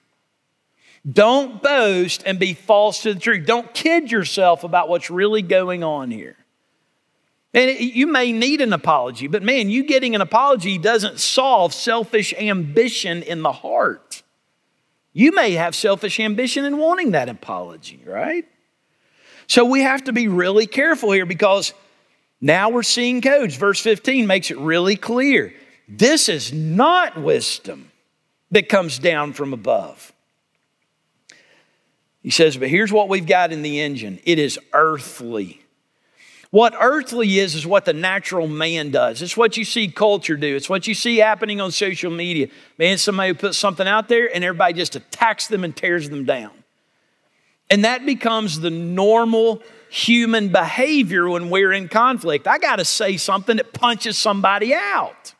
Don't 1.09 1.63
boast 1.63 2.23
and 2.25 2.37
be 2.37 2.53
false 2.53 3.01
to 3.03 3.13
the 3.13 3.19
truth. 3.19 3.45
Don't 3.45 3.73
kid 3.73 4.11
yourself 4.11 4.63
about 4.63 4.89
what's 4.89 5.09
really 5.09 5.41
going 5.41 5.83
on 5.83 6.11
here. 6.11 6.35
And 7.53 7.79
you 7.79 8.05
may 8.05 8.31
need 8.31 8.61
an 8.61 8.73
apology, 8.73 9.27
but 9.27 9.41
man, 9.41 9.69
you 9.69 9.83
getting 9.83 10.13
an 10.13 10.21
apology 10.21 10.77
doesn't 10.77 11.19
solve 11.19 11.73
selfish 11.73 12.33
ambition 12.37 13.23
in 13.23 13.41
the 13.41 13.51
heart. 13.51 14.08
You 15.19 15.33
may 15.33 15.51
have 15.51 15.75
selfish 15.75 16.17
ambition 16.21 16.63
in 16.63 16.77
wanting 16.77 17.11
that 17.11 17.27
apology, 17.27 18.01
right? 18.05 18.45
So 19.47 19.65
we 19.65 19.81
have 19.81 20.05
to 20.05 20.13
be 20.13 20.29
really 20.29 20.65
careful 20.65 21.11
here 21.11 21.25
because 21.25 21.73
now 22.39 22.69
we're 22.69 22.83
seeing 22.83 23.19
codes. 23.19 23.57
Verse 23.57 23.81
15 23.81 24.25
makes 24.27 24.49
it 24.49 24.57
really 24.59 24.95
clear. 24.95 25.53
This 25.89 26.29
is 26.29 26.53
not 26.53 27.21
wisdom 27.21 27.91
that 28.51 28.69
comes 28.69 28.97
down 28.97 29.33
from 29.33 29.51
above. 29.51 30.13
He 32.23 32.29
says, 32.29 32.55
but 32.55 32.69
here's 32.69 32.93
what 32.93 33.09
we've 33.09 33.27
got 33.27 33.51
in 33.51 33.61
the 33.61 33.81
engine 33.81 34.21
it 34.23 34.39
is 34.39 34.57
earthly. 34.71 35.59
What 36.51 36.73
earthly 36.79 37.37
is, 37.37 37.53
is 37.53 37.67
what 37.67 37.85
the 37.85 37.93
natural 37.93 38.47
man 38.47 38.89
does. 38.89 39.21
It's 39.21 39.37
what 39.37 39.55
you 39.55 39.63
see 39.63 39.87
culture 39.87 40.35
do. 40.35 40.55
It's 40.55 40.69
what 40.69 40.87
you 40.87 40.95
see 40.95 41.17
happening 41.17 41.61
on 41.61 41.71
social 41.71 42.09
media. 42.09 42.47
Man, 42.79 42.97
somebody 42.97 43.33
puts 43.33 43.57
something 43.57 43.87
out 43.87 44.07
there 44.07 44.33
and 44.33 44.43
everybody 44.43 44.73
just 44.73 44.95
attacks 44.95 45.47
them 45.47 45.63
and 45.63 45.75
tears 45.75 46.09
them 46.09 46.25
down. 46.25 46.51
And 47.69 47.85
that 47.85 48.03
becomes 48.03 48.59
the 48.59 48.71
normal 48.71 49.61
human 49.91 50.49
behavior 50.49 51.29
when 51.29 51.51
we're 51.51 51.71
in 51.71 51.87
conflict. 51.87 52.47
I 52.47 52.57
got 52.57 52.77
to 52.77 52.85
say 52.85 53.17
something 53.17 53.57
that 53.57 53.71
punches 53.71 54.17
somebody 54.17 54.73
out, 54.73 55.35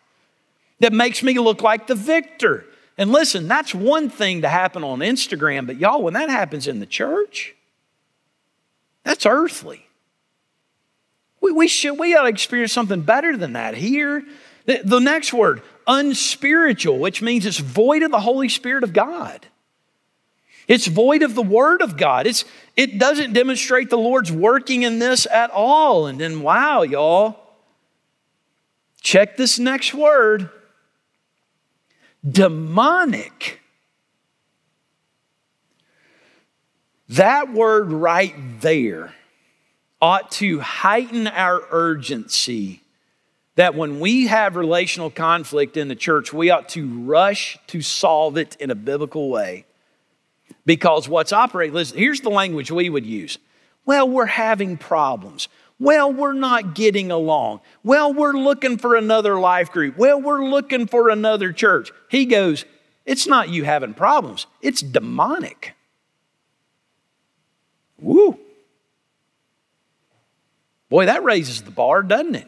that 0.79 0.93
makes 0.93 1.23
me 1.23 1.39
look 1.39 1.63
like 1.63 1.87
the 1.87 1.95
victor. 1.95 2.65
And 2.99 3.11
listen, 3.11 3.47
that's 3.47 3.73
one 3.73 4.09
thing 4.09 4.43
to 4.43 4.49
happen 4.49 4.83
on 4.83 4.99
Instagram, 4.99 5.65
but 5.65 5.77
y'all, 5.77 6.03
when 6.03 6.13
that 6.13 6.29
happens 6.29 6.67
in 6.67 6.79
the 6.79 6.85
church, 6.85 7.55
that's 9.03 9.25
earthly. 9.25 9.88
We, 11.41 11.51
we 11.51 11.67
should 11.67 11.97
we 11.97 12.15
ought 12.15 12.23
to 12.23 12.29
experience 12.29 12.73
something 12.73 13.01
better 13.01 13.37
than 13.37 13.53
that 13.53 13.75
here. 13.75 14.23
The, 14.65 14.81
the 14.83 14.99
next 14.99 15.33
word, 15.33 15.61
unspiritual, 15.87 16.99
which 16.99 17.21
means 17.21 17.45
it's 17.45 17.57
void 17.57 18.03
of 18.03 18.11
the 18.11 18.19
Holy 18.19 18.49
Spirit 18.49 18.83
of 18.83 18.93
God. 18.93 19.47
It's 20.67 20.85
void 20.85 21.23
of 21.23 21.33
the 21.33 21.41
Word 21.41 21.81
of 21.81 21.97
God. 21.97 22.27
It's, 22.27 22.45
it 22.77 22.99
doesn't 22.99 23.33
demonstrate 23.33 23.89
the 23.89 23.97
Lord's 23.97 24.31
working 24.31 24.83
in 24.83 24.99
this 24.99 25.25
at 25.25 25.49
all. 25.49 26.05
And 26.05 26.19
then, 26.19 26.41
wow, 26.41 26.83
y'all, 26.83 27.39
check 29.01 29.35
this 29.35 29.57
next 29.57 29.95
word 29.95 30.51
demonic. 32.29 33.59
That 37.09 37.51
word 37.51 37.91
right 37.91 38.35
there 38.61 39.15
ought 40.01 40.31
to 40.31 40.59
heighten 40.59 41.27
our 41.27 41.61
urgency 41.71 42.81
that 43.55 43.75
when 43.75 43.99
we 43.99 44.27
have 44.27 44.55
relational 44.55 45.09
conflict 45.09 45.75
in 45.75 45.89
the 45.89 45.95
church, 45.95 46.31
we 46.31 46.49
ought 46.49 46.69
to 46.69 46.87
rush 47.03 47.57
to 47.67 47.81
solve 47.81 48.37
it 48.37 48.55
in 48.57 48.71
a 48.71 48.75
biblical 48.75 49.29
way. 49.29 49.65
Because 50.65 51.09
what's 51.09 51.33
operating, 51.33 51.73
listen, 51.73 51.97
here's 51.97 52.21
the 52.21 52.29
language 52.29 52.71
we 52.71 52.89
would 52.89 53.05
use. 53.05 53.37
Well, 53.85 54.07
we're 54.07 54.27
having 54.27 54.77
problems. 54.77 55.49
Well, 55.79 56.11
we're 56.13 56.33
not 56.33 56.73
getting 56.73 57.11
along. 57.11 57.61
Well, 57.83 58.13
we're 58.13 58.33
looking 58.33 58.77
for 58.77 58.95
another 58.95 59.39
life 59.39 59.71
group. 59.71 59.97
Well, 59.97 60.21
we're 60.21 60.45
looking 60.45 60.87
for 60.87 61.09
another 61.09 61.51
church. 61.51 61.91
He 62.09 62.25
goes, 62.25 62.65
It's 63.05 63.27
not 63.27 63.49
you 63.49 63.63
having 63.63 63.93
problems, 63.93 64.47
it's 64.61 64.81
demonic. 64.81 65.73
Woo. 67.99 68.39
Boy, 70.89 71.05
that 71.05 71.23
raises 71.23 71.61
the 71.61 71.71
bar, 71.71 72.01
doesn't 72.01 72.35
it? 72.35 72.47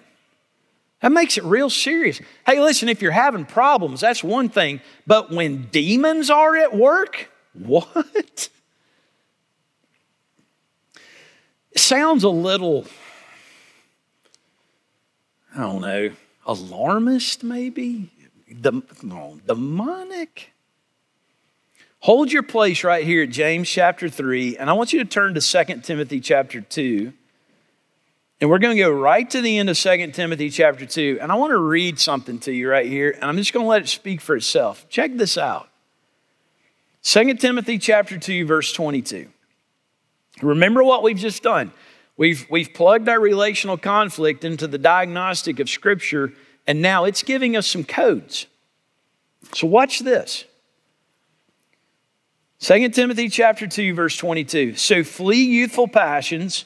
That 1.02 1.12
makes 1.12 1.38
it 1.38 1.44
real 1.44 1.70
serious. 1.70 2.22
Hey, 2.46 2.60
listen, 2.60 2.88
if 2.88 3.02
you're 3.02 3.12
having 3.12 3.46
problems, 3.46 4.02
that's 4.02 4.24
one 4.24 4.50
thing. 4.50 4.82
But 5.08 5.32
when 5.32 5.68
demons 5.72 6.30
are 6.30 6.56
at 6.56 6.76
work, 6.76 7.30
what? 7.54 8.50
It 11.72 11.80
sounds 11.80 12.24
a 12.24 12.30
little, 12.30 12.86
I 15.56 15.62
don't 15.62 15.82
know, 15.82 16.12
alarmist 16.46 17.44
maybe? 17.44 18.10
Dem- 18.60 18.84
no, 19.02 19.40
demonic? 19.48 20.52
Hold 22.02 22.32
your 22.32 22.44
place 22.44 22.84
right 22.84 23.06
here 23.06 23.24
at 23.24 23.30
James 23.30 23.70
chapter 23.70 24.10
3, 24.10 24.58
and 24.58 24.70
I 24.70 24.74
want 24.74 24.92
you 24.92 25.00
to 25.00 25.06
turn 25.06 25.34
to 25.36 25.42
2 25.42 25.82
Timothy 25.82 26.20
chapter 26.20 26.60
2. 26.60 27.14
And 28.42 28.50
we're 28.50 28.58
going 28.58 28.76
to 28.76 28.82
go 28.82 28.90
right 28.90 29.30
to 29.30 29.40
the 29.40 29.60
end 29.60 29.70
of 29.70 29.78
2 29.78 30.08
Timothy 30.12 30.50
chapter 30.50 30.88
2. 30.88 31.20
And 31.22 31.32
I 31.32 31.36
want 31.36 31.52
to 31.52 31.60
read 31.60 32.00
something 32.00 32.40
to 32.40 32.52
you 32.52 32.68
right 32.68 32.88
here. 32.88 33.12
And 33.12 33.26
I'm 33.26 33.38
just 33.38 33.54
going 33.54 33.64
to 33.64 33.70
let 33.70 33.84
it 33.84 33.88
speak 33.88 34.20
for 34.20 34.36
itself. 34.36 34.90
Check 34.90 35.16
this 35.16 35.38
out 35.38 35.70
2 37.04 37.36
Timothy 37.36 37.78
chapter 37.78 38.18
2, 38.18 38.46
verse 38.48 38.74
22. 38.74 39.28
Remember 40.42 40.84
what 40.84 41.04
we've 41.04 41.18
just 41.18 41.44
done. 41.44 41.72
We've, 42.18 42.46
we've 42.50 42.74
plugged 42.74 43.08
our 43.10 43.20
relational 43.20 43.78
conflict 43.78 44.44
into 44.44 44.68
the 44.68 44.78
diagnostic 44.80 45.60
of 45.60 45.70
Scripture, 45.70 46.34
and 46.66 46.82
now 46.82 47.06
it's 47.06 47.24
giving 47.24 47.56
us 47.56 47.68
some 47.68 47.84
codes. 47.84 48.48
So 49.54 49.68
watch 49.68 50.00
this. 50.00 50.46
2 52.60 52.90
Timothy 52.90 53.30
chapter 53.30 53.68
2, 53.68 53.94
verse 53.94 54.18
22. 54.18 54.76
So 54.76 55.04
flee 55.04 55.44
youthful 55.44 55.88
passions 55.88 56.66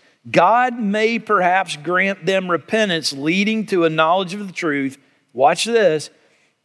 God 0.29 0.79
may 0.79 1.17
perhaps 1.17 1.77
grant 1.77 2.25
them 2.25 2.49
repentance 2.49 3.11
leading 3.11 3.65
to 3.67 3.85
a 3.85 3.89
knowledge 3.89 4.33
of 4.33 4.45
the 4.45 4.53
truth. 4.53 4.97
Watch 5.33 5.65
this 5.65 6.09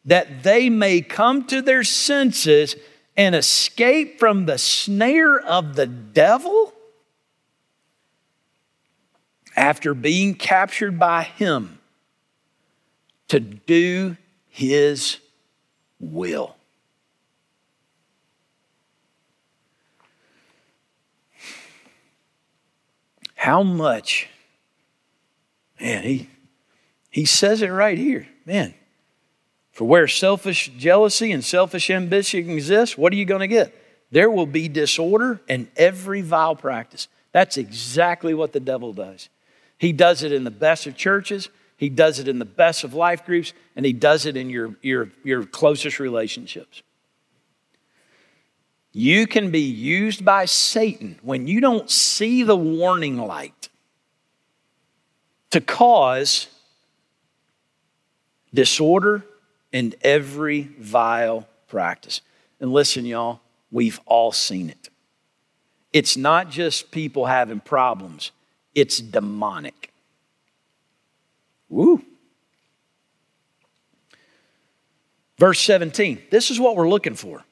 that 0.04 0.44
they 0.44 0.70
may 0.70 1.00
come 1.00 1.44
to 1.46 1.60
their 1.60 1.82
senses 1.82 2.76
and 3.16 3.34
escape 3.34 4.20
from 4.20 4.46
the 4.46 4.58
snare 4.58 5.38
of 5.38 5.74
the 5.74 5.86
devil 5.86 6.72
after 9.56 9.94
being 9.94 10.34
captured 10.34 10.98
by 10.98 11.24
him 11.24 11.78
to 13.28 13.40
do 13.40 14.16
his 14.48 15.18
will. 15.98 16.55
How 23.36 23.62
much, 23.62 24.28
man, 25.80 26.02
he, 26.02 26.28
he 27.10 27.24
says 27.24 27.62
it 27.62 27.68
right 27.68 27.96
here. 27.96 28.26
Man, 28.44 28.74
for 29.70 29.86
where 29.86 30.08
selfish 30.08 30.70
jealousy 30.76 31.30
and 31.32 31.44
selfish 31.44 31.90
ambition 31.90 32.50
exist, 32.50 32.98
what 32.98 33.12
are 33.12 33.16
you 33.16 33.26
going 33.26 33.40
to 33.40 33.46
get? 33.46 33.74
There 34.10 34.30
will 34.30 34.46
be 34.46 34.68
disorder 34.68 35.40
and 35.48 35.68
every 35.76 36.22
vile 36.22 36.56
practice. 36.56 37.08
That's 37.32 37.56
exactly 37.58 38.32
what 38.32 38.52
the 38.52 38.60
devil 38.60 38.92
does. 38.92 39.28
He 39.78 39.92
does 39.92 40.22
it 40.22 40.32
in 40.32 40.44
the 40.44 40.50
best 40.50 40.86
of 40.86 40.96
churches, 40.96 41.50
he 41.76 41.90
does 41.90 42.18
it 42.18 42.28
in 42.28 42.38
the 42.38 42.46
best 42.46 42.84
of 42.84 42.94
life 42.94 43.26
groups, 43.26 43.52
and 43.76 43.84
he 43.84 43.92
does 43.92 44.24
it 44.24 44.36
in 44.36 44.48
your, 44.48 44.74
your, 44.80 45.10
your 45.22 45.44
closest 45.44 46.00
relationships. 46.00 46.82
You 48.98 49.26
can 49.26 49.50
be 49.50 49.60
used 49.60 50.24
by 50.24 50.46
Satan 50.46 51.18
when 51.20 51.46
you 51.46 51.60
don't 51.60 51.90
see 51.90 52.42
the 52.44 52.56
warning 52.56 53.18
light 53.18 53.68
to 55.50 55.60
cause 55.60 56.48
disorder 58.54 59.22
and 59.70 59.94
every 60.00 60.62
vile 60.78 61.46
practice. 61.68 62.22
And 62.58 62.72
listen, 62.72 63.04
y'all, 63.04 63.40
we've 63.70 64.00
all 64.06 64.32
seen 64.32 64.70
it. 64.70 64.88
It's 65.92 66.16
not 66.16 66.48
just 66.48 66.90
people 66.90 67.26
having 67.26 67.60
problems, 67.60 68.32
it's 68.74 68.98
demonic. 68.98 69.92
Woo. 71.68 72.02
Verse 75.36 75.60
17, 75.60 76.22
this 76.30 76.50
is 76.50 76.58
what 76.58 76.76
we're 76.76 76.88
looking 76.88 77.14
for. 77.14 77.44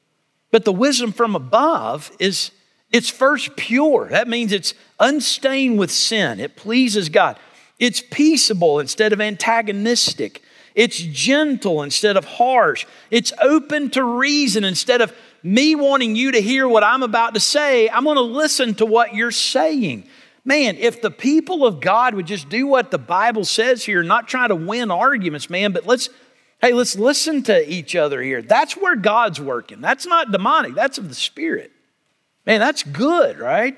But 0.55 0.63
the 0.63 0.71
wisdom 0.71 1.11
from 1.11 1.35
above 1.35 2.13
is 2.17 2.51
it's 2.89 3.09
first 3.09 3.57
pure. 3.57 4.07
That 4.07 4.29
means 4.29 4.53
it's 4.53 4.73
unstained 5.01 5.77
with 5.77 5.91
sin. 5.91 6.39
It 6.39 6.55
pleases 6.55 7.09
God. 7.09 7.37
It's 7.77 7.99
peaceable 7.99 8.79
instead 8.79 9.11
of 9.11 9.19
antagonistic. 9.19 10.41
It's 10.73 10.97
gentle 10.97 11.83
instead 11.83 12.15
of 12.15 12.23
harsh. 12.23 12.85
It's 13.11 13.33
open 13.41 13.89
to 13.89 14.03
reason 14.05 14.63
instead 14.63 15.01
of 15.01 15.13
me 15.43 15.75
wanting 15.75 16.15
you 16.15 16.31
to 16.31 16.41
hear 16.41 16.69
what 16.69 16.85
I'm 16.85 17.03
about 17.03 17.33
to 17.33 17.41
say. 17.41 17.89
I'm 17.89 18.05
going 18.05 18.15
to 18.15 18.21
listen 18.21 18.75
to 18.75 18.85
what 18.85 19.13
you're 19.13 19.31
saying. 19.31 20.07
Man, 20.45 20.77
if 20.77 21.01
the 21.01 21.11
people 21.11 21.65
of 21.65 21.81
God 21.81 22.13
would 22.13 22.27
just 22.27 22.47
do 22.47 22.65
what 22.65 22.91
the 22.91 22.97
Bible 22.97 23.43
says 23.43 23.83
here, 23.83 24.03
not 24.03 24.29
try 24.29 24.47
to 24.47 24.55
win 24.55 24.89
arguments, 24.89 25.49
man, 25.49 25.73
but 25.73 25.85
let's 25.85 26.09
Hey, 26.65 26.73
let's 26.73 26.95
listen 26.95 27.43
to 27.43 27.71
each 27.71 27.95
other 27.95 28.23
here. 28.23 28.41
That's 28.41 28.75
where 28.75 28.95
God's 28.95 29.39
working. 29.39 29.81
That's 29.81 30.07
not 30.07 30.31
demonic, 30.31 30.73
that's 30.73 30.97
of 30.97 31.09
the 31.09 31.13
Spirit. 31.13 31.71
Man, 32.43 32.59
that's 32.59 32.81
good, 32.81 33.37
right? 33.37 33.77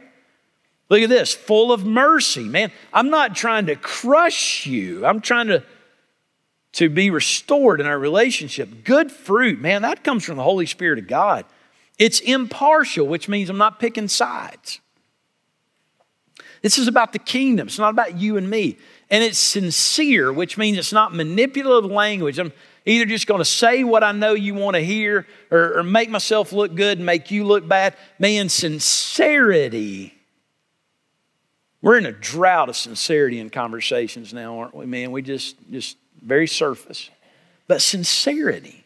Look 0.88 1.02
at 1.02 1.10
this 1.10 1.34
full 1.36 1.74
of 1.74 1.86
mercy. 1.86 2.46
Man, 2.46 2.72
I'm 2.94 3.10
not 3.10 3.36
trying 3.36 3.66
to 3.66 3.76
crush 3.76 4.66
you, 4.66 5.06
I'm 5.06 5.20
trying 5.20 5.48
to, 5.48 5.64
to 6.74 6.88
be 6.88 7.10
restored 7.10 7.82
in 7.82 7.88
our 7.88 8.00
relationship. 8.00 8.86
Good 8.86 9.12
fruit, 9.12 9.60
man, 9.60 9.82
that 9.82 10.06
comes 10.06 10.24
from 10.24 10.38
the 10.38 10.44
Holy 10.44 10.66
Spirit 10.66 10.98
of 10.98 11.08
God. 11.08 11.44
It's 12.00 12.22
impartial, 12.22 13.06
which 13.06 13.28
means 13.28 13.50
I'm 13.50 13.58
not 13.58 13.82
picking 13.82 14.08
sides. 14.08 14.80
This 16.62 16.78
is 16.78 16.88
about 16.88 17.12
the 17.12 17.20
kingdom. 17.20 17.68
It's 17.68 17.80
not 17.80 17.90
about 17.90 18.18
you 18.18 18.38
and 18.38 18.50
me. 18.50 18.78
And 19.10 19.24
it's 19.24 19.40
sincere, 19.40 20.34
which 20.34 20.58
means 20.58 20.78
it's 20.78 20.94
not 20.94 21.14
manipulative 21.14 21.92
language. 21.92 22.40
I'm 22.40 22.52
either 22.88 23.06
just 23.06 23.28
going 23.28 23.40
to 23.40 23.46
say 23.46 23.84
what 23.84 24.04
I 24.04 24.14
know 24.14 24.34
you 24.34 24.54
want 24.54 24.76
to 24.76 24.82
hear 24.82 25.28
or, 25.52 25.80
or 25.80 25.84
make 25.84 26.10
myself 26.10 26.54
look 26.54 26.74
good 26.74 26.98
and 26.98 27.06
make 27.06 27.32
you 27.32 27.44
look 27.44 27.68
bad. 27.68 27.96
Man, 28.18 28.50
sincerity. 28.50 30.14
We're 31.82 31.98
in 31.98 32.06
a 32.06 32.12
drought 32.12 32.70
of 32.70 32.78
sincerity 32.78 33.40
in 33.40 33.50
conversations 33.50 34.34
now, 34.34 34.60
aren't 34.60 34.76
we, 34.76 34.86
man? 34.86 35.12
We 35.12 35.22
just, 35.22 35.56
just 35.70 35.98
very 36.22 36.48
surface. 36.48 37.10
But 37.68 37.82
sincerity. 37.82 38.84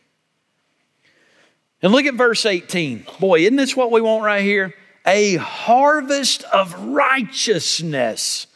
And 1.81 1.91
look 1.91 2.05
at 2.05 2.15
verse 2.15 2.45
18. 2.45 3.05
Boy, 3.19 3.41
isn't 3.41 3.55
this 3.55 3.75
what 3.75 3.91
we 3.91 4.01
want 4.01 4.23
right 4.23 4.43
here? 4.43 4.73
A 5.05 5.35
harvest 5.35 6.43
of 6.45 6.73
righteousness 6.79 8.47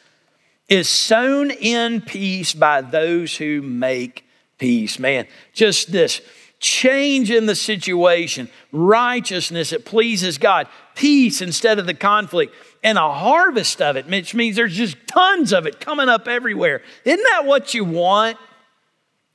is 0.68 0.90
sown 0.90 1.52
in 1.52 2.02
peace 2.02 2.54
by 2.54 2.82
those 2.82 3.38
who 3.38 3.62
make 3.62 4.25
peace. 4.58 5.00
Man, 5.00 5.28
just 5.54 5.92
this 5.92 6.22
change 6.60 7.30
in 7.32 7.46
the 7.46 7.56
situation, 7.56 8.50
righteousness, 8.72 9.72
it 9.72 9.86
pleases 9.86 10.38
God, 10.38 10.68
peace 10.96 11.42
instead 11.42 11.80
of 11.80 11.86
the 11.86 11.94
conflict, 11.94 12.54
and 12.84 12.98
a 12.98 13.12
harvest 13.12 13.82
of 13.82 13.98
it, 13.98 14.08
which 14.08 14.34
means 14.34 14.56
there's 14.56 14.76
just 14.76 14.98
tons 15.08 15.54
of 15.54 15.68
it 15.68 15.80
coming 15.80 16.10
up 16.10 16.28
everywhere. 16.28 16.82
Isn't 17.04 17.24
that 17.32 17.46
what 17.46 17.74
you 17.74 17.86
want 17.86 18.38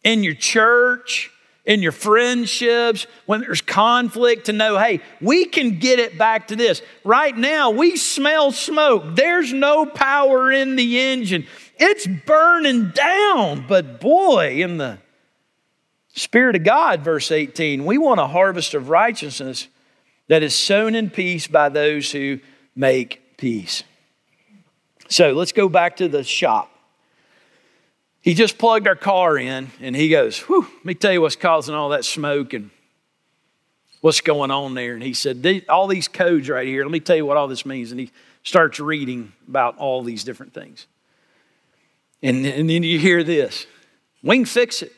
in 0.02 0.24
your 0.24 0.34
church? 0.34 1.30
in 1.66 1.82
your 1.82 1.92
friendships, 1.92 3.06
when 3.26 3.42
there's 3.42 3.60
conflict, 3.60 4.46
to 4.46 4.52
know, 4.52 4.78
hey, 4.78 5.00
we 5.20 5.44
can 5.44 5.78
get 5.78 5.98
it 5.98 6.16
back 6.16 6.48
to 6.48 6.56
this. 6.56 6.82
Right 7.04 7.36
now, 7.36 7.70
we 7.70 7.96
smell 7.96 8.50
smoke. 8.50 9.14
There's 9.14 9.52
no 9.52 9.84
power 9.84 10.50
in 10.50 10.74
the 10.74 10.98
engine. 10.98 11.46
It's 11.78 12.06
burning 12.06 12.90
down. 12.90 13.66
But 13.68 14.00
boy, 14.00 14.62
in 14.62 14.78
the 14.78 14.98
Spirit 16.14 16.56
of 16.56 16.64
God, 16.64 17.02
verse 17.02 17.30
18, 17.30 17.84
we 17.84 17.98
want 17.98 18.20
a 18.20 18.26
harvest 18.26 18.74
of 18.74 18.88
righteousness 18.88 19.68
that 20.28 20.42
is 20.42 20.54
sown 20.54 20.94
in 20.94 21.10
peace 21.10 21.46
by 21.46 21.68
those 21.68 22.10
who 22.12 22.40
make 22.74 23.36
peace. 23.36 23.82
So 25.08 25.32
let's 25.32 25.52
go 25.52 25.68
back 25.68 25.96
to 25.96 26.08
the 26.08 26.22
shop. 26.22 26.70
He 28.20 28.34
just 28.34 28.58
plugged 28.58 28.86
our 28.86 28.96
car 28.96 29.38
in 29.38 29.70
and 29.80 29.96
he 29.96 30.08
goes, 30.08 30.38
Whew, 30.40 30.62
let 30.62 30.84
me 30.84 30.94
tell 30.94 31.12
you 31.12 31.20
what's 31.20 31.36
causing 31.36 31.74
all 31.74 31.88
that 31.90 32.04
smoke 32.04 32.52
and 32.52 32.70
what's 34.02 34.20
going 34.20 34.50
on 34.50 34.74
there. 34.74 34.94
And 34.94 35.02
he 35.02 35.14
said, 35.14 35.64
All 35.68 35.86
these 35.86 36.06
codes 36.06 36.48
right 36.48 36.66
here, 36.66 36.84
let 36.84 36.92
me 36.92 37.00
tell 37.00 37.16
you 37.16 37.26
what 37.26 37.36
all 37.36 37.48
this 37.48 37.64
means. 37.64 37.90
And 37.90 38.00
he 38.00 38.10
starts 38.42 38.78
reading 38.78 39.32
about 39.48 39.78
all 39.78 40.02
these 40.02 40.22
different 40.22 40.52
things. 40.52 40.86
And, 42.22 42.44
and 42.44 42.68
then 42.68 42.82
you 42.82 42.98
hear 42.98 43.24
this 43.24 43.66
can 44.24 44.44
fix 44.44 44.82
it. 44.82 44.92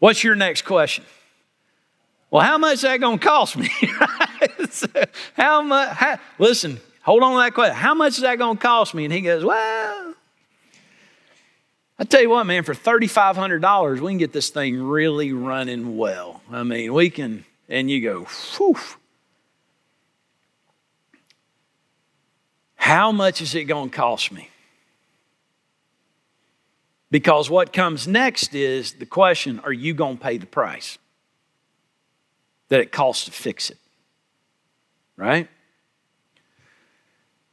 What's 0.00 0.24
your 0.24 0.34
next 0.34 0.62
question? 0.62 1.04
Well, 2.30 2.42
how 2.42 2.58
much 2.58 2.74
is 2.74 2.80
that 2.82 2.98
going 2.98 3.18
to 3.18 3.24
cost 3.24 3.56
me? 3.56 3.70
how 5.34 5.62
much? 5.62 5.88
How, 5.90 6.18
listen, 6.38 6.80
hold 7.02 7.22
on 7.22 7.32
to 7.32 7.38
that 7.38 7.54
question. 7.54 7.76
How 7.76 7.94
much 7.94 8.14
is 8.14 8.22
that 8.22 8.36
going 8.38 8.56
to 8.56 8.62
cost 8.62 8.94
me? 8.94 9.04
And 9.04 9.12
he 9.12 9.20
goes, 9.20 9.44
Well, 9.44 10.14
I 12.00 12.04
tell 12.04 12.22
you 12.22 12.30
what, 12.30 12.44
man, 12.44 12.62
for 12.62 12.72
$3,500, 12.72 14.00
we 14.00 14.10
can 14.10 14.16
get 14.16 14.32
this 14.32 14.48
thing 14.48 14.82
really 14.82 15.34
running 15.34 15.98
well. 15.98 16.40
I 16.50 16.62
mean, 16.62 16.94
we 16.94 17.10
can, 17.10 17.44
and 17.68 17.90
you 17.90 18.00
go, 18.00 18.24
whew. 18.56 18.78
How 22.76 23.12
much 23.12 23.42
is 23.42 23.54
it 23.54 23.64
going 23.64 23.90
to 23.90 23.94
cost 23.94 24.32
me? 24.32 24.48
Because 27.10 27.50
what 27.50 27.72
comes 27.72 28.06
next 28.06 28.54
is 28.54 28.92
the 28.94 29.06
question 29.06 29.60
are 29.64 29.72
you 29.72 29.94
going 29.94 30.16
to 30.16 30.22
pay 30.22 30.38
the 30.38 30.46
price 30.46 30.98
that 32.68 32.80
it 32.80 32.92
costs 32.92 33.24
to 33.24 33.32
fix 33.32 33.70
it? 33.70 33.78
Right? 35.16 35.48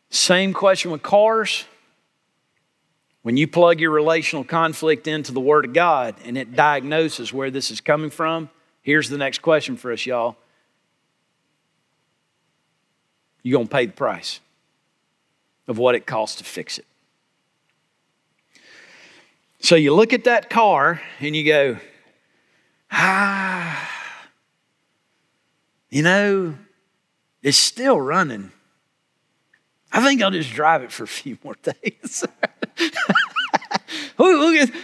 Same 0.10 0.54
question 0.54 0.91
with 0.91 1.04
cars. 1.04 1.65
When 3.24 3.36
you 3.36 3.48
plug 3.48 3.82
your 3.82 3.91
relational 3.91 4.46
conflict 4.46 5.06
into 5.06 5.34
the 5.34 5.41
Word 5.41 5.65
of 5.65 5.74
God 5.74 6.15
and 6.24 6.38
it 6.38 6.56
diagnoses 6.56 7.34
where 7.34 7.52
this 7.52 7.72
is 7.72 7.82
coming 7.82 8.10
from, 8.10 8.50
here's 8.84 9.10
the 9.10 9.17
next 9.17 9.41
question 9.41 9.76
for 9.76 9.91
us, 9.91 10.06
y'all. 10.06 10.38
You're 13.43 13.58
going 13.58 13.67
to 13.67 13.74
pay 13.74 13.86
the 13.86 13.93
price 13.93 14.39
of 15.67 15.78
what 15.78 15.96
it 15.96 16.06
costs 16.06 16.38
to 16.38 16.46
fix 16.46 16.78
it. 16.78 16.86
So 19.60 19.76
you 19.76 19.93
look 19.93 20.13
at 20.13 20.26
that 20.26 20.50
car 20.50 21.02
and 21.20 21.36
you 21.36 21.43
go, 21.43 21.78
ah, 22.91 23.89
you 25.89 26.04
know, 26.04 26.56
it's 27.41 27.58
still 27.58 28.00
running. 28.00 28.52
I 29.91 30.04
think 30.04 30.22
I'll 30.22 30.32
just 30.32 30.52
drive 30.52 30.84
it 30.84 30.91
for 30.91 31.04
a 31.04 31.08
few 31.08 31.38
more 31.43 31.56
days. 31.63 32.26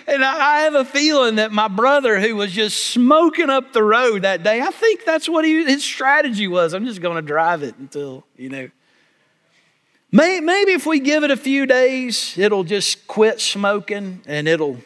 and 0.08 0.24
I 0.24 0.62
have 0.62 0.76
a 0.76 0.86
feeling 0.86 1.36
that 1.36 1.52
my 1.52 1.68
brother, 1.68 2.20
who 2.20 2.36
was 2.36 2.52
just 2.52 2.88
smoking 2.88 3.50
up 3.50 3.74
the 3.74 3.84
road 3.84 4.22
that 4.22 4.44
day, 4.44 4.62
I 4.62 4.72
think 4.72 5.06
that's 5.06 5.28
what 5.28 5.46
he, 5.46 5.64
his 5.66 5.84
strategy 5.84 6.48
was. 6.48 6.74
I'm 6.74 6.86
just 6.86 7.02
going 7.02 7.16
to 7.16 7.22
drive 7.22 7.64
it 7.64 7.76
until, 7.78 8.26
you 8.38 8.50
know. 8.50 8.70
Maybe 10.16 10.74
if 10.74 10.86
we 10.86 11.00
give 11.00 11.24
it 11.24 11.32
a 11.32 11.38
few 11.38 11.66
days, 11.66 12.38
it'll 12.38 12.64
just 12.64 13.08
quit 13.08 13.42
smoking 13.42 14.22
and 14.28 14.48
it'll 14.48 14.78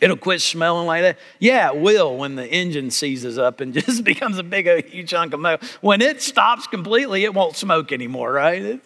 It'll 0.00 0.16
quit 0.16 0.40
smelling 0.40 0.86
like 0.86 1.02
that. 1.02 1.18
Yeah, 1.40 1.72
it 1.72 1.76
will 1.78 2.16
when 2.16 2.36
the 2.36 2.46
engine 2.46 2.92
seizes 2.92 3.36
up 3.36 3.60
and 3.60 3.74
just 3.86 4.04
becomes 4.04 4.38
a 4.38 4.44
big, 4.44 4.68
a 4.68 4.80
huge 4.80 5.10
chunk 5.10 5.34
of 5.34 5.40
smoke. 5.40 5.58
When 5.80 6.00
it 6.00 6.22
stops 6.22 6.68
completely, 6.68 7.24
it 7.24 7.34
won't 7.34 7.56
smoke 7.56 7.90
anymore, 7.90 8.32
right? 8.32 8.80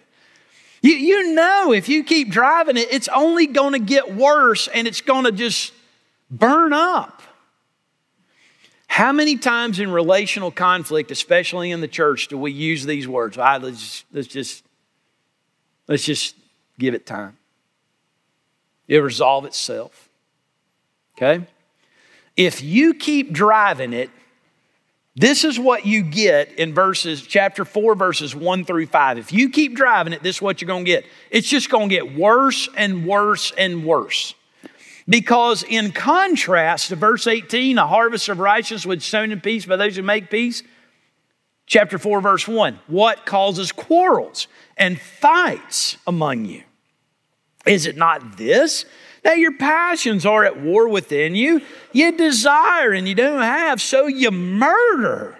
You, 0.80 0.92
you 0.92 1.34
know, 1.34 1.72
if 1.72 1.88
you 1.88 2.02
keep 2.02 2.30
driving 2.30 2.78
it, 2.78 2.88
it's 2.90 3.08
only 3.08 3.46
going 3.46 3.74
to 3.74 3.78
get 3.78 4.14
worse 4.14 4.68
and 4.68 4.88
it's 4.88 5.02
going 5.02 5.24
to 5.24 5.32
just 5.32 5.74
burn 6.30 6.72
up. 6.72 7.22
How 8.86 9.12
many 9.12 9.36
times 9.36 9.80
in 9.80 9.90
relational 9.90 10.50
conflict, 10.50 11.10
especially 11.10 11.70
in 11.70 11.82
the 11.82 11.88
church, 11.88 12.28
do 12.28 12.38
we 12.38 12.52
use 12.52 12.86
these 12.86 13.06
words? 13.06 13.36
Right, 13.36 13.60
let's, 13.60 14.04
let's 14.12 14.28
just 14.28 14.64
let's 15.92 16.06
just 16.06 16.34
give 16.78 16.94
it 16.94 17.04
time. 17.04 17.36
It'll 18.88 19.04
resolve 19.04 19.44
itself. 19.44 20.08
Okay? 21.14 21.46
If 22.34 22.62
you 22.62 22.94
keep 22.94 23.30
driving 23.30 23.92
it, 23.92 24.08
this 25.14 25.44
is 25.44 25.58
what 25.58 25.84
you 25.84 26.02
get 26.02 26.58
in 26.58 26.72
verses, 26.72 27.20
chapter 27.20 27.66
4, 27.66 27.94
verses 27.94 28.34
1 28.34 28.64
through 28.64 28.86
5. 28.86 29.18
If 29.18 29.34
you 29.34 29.50
keep 29.50 29.76
driving 29.76 30.14
it, 30.14 30.22
this 30.22 30.36
is 30.36 30.42
what 30.42 30.62
you're 30.62 30.66
going 30.66 30.86
to 30.86 30.90
get. 30.90 31.04
It's 31.30 31.46
just 31.46 31.68
going 31.68 31.90
to 31.90 31.94
get 31.94 32.16
worse 32.16 32.70
and 32.74 33.06
worse 33.06 33.52
and 33.58 33.84
worse. 33.84 34.34
Because, 35.06 35.62
in 35.62 35.92
contrast 35.92 36.88
to 36.88 36.96
verse 36.96 37.26
18, 37.26 37.76
a 37.76 37.86
harvest 37.86 38.30
of 38.30 38.38
righteousness 38.38 38.86
which 38.86 39.02
sown 39.02 39.30
in 39.30 39.42
peace 39.42 39.66
by 39.66 39.76
those 39.76 39.96
who 39.96 40.02
make 40.02 40.30
peace, 40.30 40.62
chapter 41.66 41.98
4, 41.98 42.22
verse 42.22 42.48
1, 42.48 42.78
what 42.86 43.26
causes 43.26 43.72
quarrels 43.72 44.46
and 44.82 45.00
fights 45.00 45.96
among 46.08 46.44
you? 46.44 46.64
Is 47.64 47.86
it 47.86 47.96
not 47.96 48.36
this? 48.36 48.84
That 49.22 49.38
your 49.38 49.56
passions 49.56 50.26
are 50.26 50.44
at 50.44 50.60
war 50.60 50.88
within 50.88 51.36
you. 51.36 51.62
You 51.92 52.10
desire 52.16 52.90
and 52.90 53.06
you 53.06 53.14
don't 53.14 53.42
have, 53.42 53.80
so 53.80 54.08
you 54.08 54.32
murder. 54.32 55.38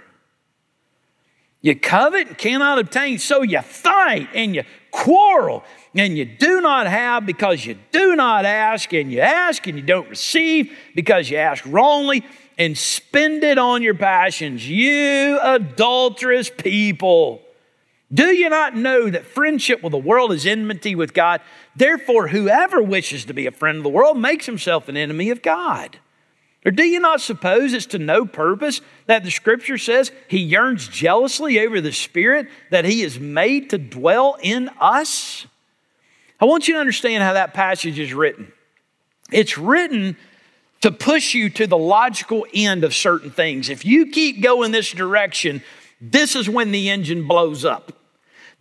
You 1.60 1.74
covet 1.74 2.28
and 2.28 2.38
cannot 2.38 2.78
obtain, 2.78 3.18
so 3.18 3.42
you 3.42 3.60
fight 3.62 4.28
and 4.32 4.54
you 4.54 4.62
quarrel. 4.92 5.64
And 5.92 6.16
you 6.16 6.24
do 6.24 6.60
not 6.60 6.86
have 6.86 7.26
because 7.26 7.66
you 7.66 7.76
do 7.90 8.14
not 8.14 8.44
ask, 8.44 8.92
and 8.94 9.10
you 9.10 9.18
ask 9.18 9.66
and 9.66 9.76
you 9.76 9.82
don't 9.82 10.08
receive 10.08 10.72
because 10.94 11.28
you 11.28 11.38
ask 11.38 11.64
wrongly 11.66 12.24
and 12.58 12.78
spend 12.78 13.42
it 13.42 13.58
on 13.58 13.82
your 13.82 13.94
passions. 13.94 14.68
You 14.68 15.40
adulterous 15.42 16.48
people. 16.48 17.41
Do 18.12 18.26
you 18.26 18.50
not 18.50 18.76
know 18.76 19.08
that 19.08 19.26
friendship 19.26 19.82
with 19.82 19.92
the 19.92 19.98
world 19.98 20.32
is 20.32 20.46
enmity 20.46 20.94
with 20.94 21.14
God? 21.14 21.40
Therefore, 21.74 22.28
whoever 22.28 22.82
wishes 22.82 23.24
to 23.24 23.32
be 23.32 23.46
a 23.46 23.50
friend 23.52 23.78
of 23.78 23.84
the 23.84 23.88
world 23.88 24.18
makes 24.18 24.44
himself 24.44 24.88
an 24.88 24.98
enemy 24.98 25.30
of 25.30 25.40
God. 25.40 25.98
Or 26.64 26.70
do 26.70 26.84
you 26.84 27.00
not 27.00 27.20
suppose 27.20 27.72
it's 27.72 27.86
to 27.86 27.98
no 27.98 28.26
purpose 28.26 28.82
that 29.06 29.24
the 29.24 29.30
scripture 29.30 29.78
says 29.78 30.12
he 30.28 30.38
yearns 30.38 30.86
jealously 30.86 31.58
over 31.58 31.80
the 31.80 31.92
spirit 31.92 32.48
that 32.70 32.84
he 32.84 33.02
is 33.02 33.18
made 33.18 33.70
to 33.70 33.78
dwell 33.78 34.36
in 34.42 34.68
us? 34.80 35.46
I 36.38 36.44
want 36.44 36.68
you 36.68 36.74
to 36.74 36.80
understand 36.80 37.22
how 37.22 37.32
that 37.32 37.54
passage 37.54 37.98
is 37.98 38.12
written. 38.12 38.52
It's 39.32 39.56
written 39.56 40.16
to 40.82 40.92
push 40.92 41.34
you 41.34 41.48
to 41.50 41.66
the 41.66 41.78
logical 41.78 42.46
end 42.52 42.84
of 42.84 42.94
certain 42.94 43.30
things. 43.30 43.70
If 43.70 43.84
you 43.84 44.10
keep 44.10 44.42
going 44.42 44.70
this 44.70 44.92
direction, 44.92 45.62
this 46.00 46.36
is 46.36 46.48
when 46.48 46.72
the 46.72 46.90
engine 46.90 47.26
blows 47.26 47.64
up. 47.64 47.92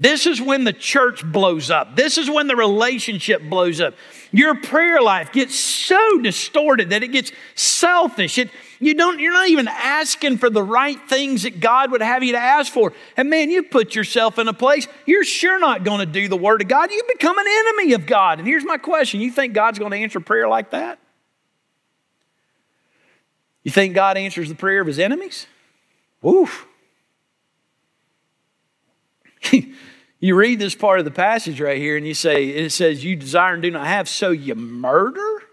This 0.02 0.26
is 0.26 0.42
when 0.42 0.64
the 0.64 0.74
church 0.74 1.24
blows 1.24 1.70
up. 1.70 1.96
This 1.96 2.18
is 2.18 2.28
when 2.28 2.48
the 2.48 2.56
relationship 2.56 3.44
blows 3.44 3.80
up. 3.80 3.94
Your 4.32 4.56
prayer 4.56 5.00
life 5.00 5.32
gets 5.32 5.54
so 5.54 6.20
distorted 6.22 6.90
that 6.90 7.04
it 7.04 7.10
gets 7.10 7.32
selfish. 7.54 8.40
It, 8.40 8.50
you 8.80 8.96
don't, 8.96 9.20
you're 9.20 9.32
not 9.32 9.50
even 9.50 9.68
asking 9.68 10.40
for 10.40 10.50
the 10.50 10.64
right 10.64 10.98
things 11.08 11.44
that 11.44 11.60
God 11.60 11.92
would 11.92 12.02
have 12.02 12.24
you 12.24 12.32
to 12.32 12.40
ask 12.40 12.74
for. 12.74 12.94
And 13.16 13.30
man, 13.30 13.52
you 13.52 13.62
put 13.62 13.94
yourself 13.94 14.40
in 14.40 14.48
a 14.48 14.54
place, 14.54 14.88
you're 15.06 15.24
sure 15.24 15.60
not 15.60 15.84
going 15.84 16.00
to 16.00 16.08
do 16.08 16.28
the 16.28 16.36
Word 16.36 16.64
of 16.64 16.68
God. 16.68 16.90
You 16.90 17.04
become 17.08 17.38
an 17.38 17.46
enemy 17.48 17.94
of 17.94 18.08
God. 18.08 18.40
And 18.40 18.48
here's 18.48 18.66
my 18.66 18.80
question 18.80 19.22
You 19.22 19.32
think 19.32 19.54
God's 19.54 19.78
going 19.78 19.92
to 19.92 19.98
answer 19.98 20.20
prayer 20.20 20.48
like 20.48 20.72
that? 20.72 20.98
You 23.62 23.70
think 23.70 23.94
God 23.94 24.18
answers 24.18 24.50
the 24.50 24.56
prayer 24.56 24.82
of 24.82 24.88
his 24.88 24.98
enemies? 24.98 25.46
Woof. 26.24 26.66
you 30.22 30.36
read 30.36 30.60
this 30.60 30.76
part 30.76 31.00
of 31.00 31.06
the 31.06 31.12
passage 31.12 31.60
right 31.60 31.80
here 31.80 31.98
and 31.98 32.08
you 32.08 32.14
say, 32.14 32.48
it 32.50 32.72
says, 32.72 33.04
You 33.04 33.16
desire 33.16 33.56
and 33.56 33.64
do 33.64 33.72
not 33.72 33.88
have, 33.88 34.08
so 34.08 34.30
you 34.30 34.56
murder? 34.56 35.44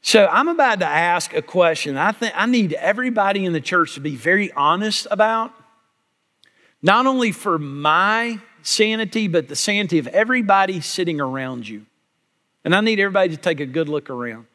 So 0.00 0.26
I'm 0.26 0.46
about 0.46 0.78
to 0.78 0.86
ask 0.86 1.34
a 1.34 1.42
question 1.42 1.96
I 1.96 2.12
think 2.12 2.32
I 2.36 2.46
need 2.46 2.72
everybody 2.74 3.44
in 3.44 3.52
the 3.52 3.60
church 3.60 3.94
to 3.94 4.00
be 4.00 4.14
very 4.14 4.52
honest 4.52 5.08
about, 5.10 5.52
not 6.80 7.06
only 7.06 7.32
for 7.32 7.58
my 7.58 8.38
sanity, 8.62 9.26
but 9.26 9.48
the 9.48 9.56
sanity 9.56 9.98
of 9.98 10.06
everybody 10.06 10.80
sitting 10.80 11.20
around 11.20 11.68
you. 11.68 11.84
And 12.64 12.76
I 12.76 12.80
need 12.80 13.00
everybody 13.00 13.30
to 13.30 13.36
take 13.36 13.58
a 13.58 13.66
good 13.66 13.88
look 13.88 14.08
around. 14.08 14.46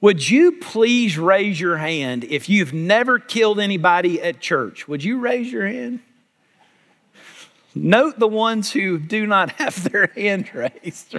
Would 0.00 0.28
you 0.28 0.52
please 0.52 1.16
raise 1.16 1.60
your 1.60 1.76
hand 1.76 2.24
if 2.24 2.48
you've 2.48 2.72
never 2.72 3.20
killed 3.20 3.60
anybody 3.60 4.20
at 4.20 4.40
church? 4.40 4.88
Would 4.88 5.04
you 5.04 5.20
raise 5.20 5.52
your 5.52 5.66
hand? 5.66 6.00
Note 7.74 8.18
the 8.18 8.28
ones 8.28 8.72
who 8.72 8.98
do 8.98 9.26
not 9.26 9.50
have 9.60 9.90
their 9.90 10.08
hand 10.08 10.52
raised. 10.54 11.16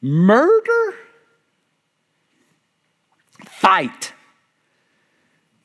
Murder? 0.00 0.94
Fight. 3.46 4.12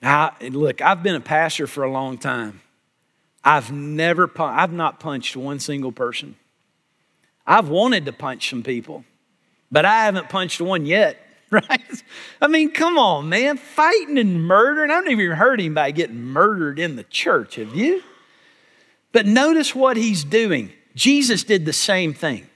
Now, 0.01 0.35
look, 0.41 0.81
I've 0.81 1.01
been 1.01 1.15
a 1.15 1.21
pastor 1.21 1.65
for 1.67 1.83
a 1.83 1.91
long 1.91 2.17
time. 2.17 2.61
I've 3.43 3.71
never, 3.71 4.29
I've 4.39 4.73
not 4.73 4.99
punched 4.99 5.35
one 5.35 5.59
single 5.59 5.91
person. 5.91 6.35
I've 7.47 7.69
wanted 7.69 8.05
to 8.05 8.13
punch 8.13 8.49
some 8.49 8.63
people, 8.63 9.05
but 9.71 9.85
I 9.85 10.05
haven't 10.05 10.29
punched 10.29 10.59
one 10.59 10.85
yet, 10.85 11.17
right? 11.51 12.03
I 12.41 12.47
mean, 12.47 12.71
come 12.71 12.97
on, 12.97 13.29
man. 13.29 13.57
Fighting 13.57 14.17
and 14.17 14.43
murdering. 14.43 14.89
I've 14.89 15.05
never 15.05 15.21
even 15.21 15.38
heard 15.38 15.59
anybody 15.59 15.91
get 15.91 16.11
murdered 16.11 16.79
in 16.79 16.95
the 16.95 17.03
church, 17.03 17.55
have 17.55 17.75
you? 17.75 18.03
But 19.15 19.25
notice 19.25 19.73
what 19.73 19.95
he's 19.95 20.25
doing. 20.25 20.73
Jesus 20.93 21.45
did 21.45 21.63
the 21.63 21.71
same 21.71 22.13
thing. 22.13 22.47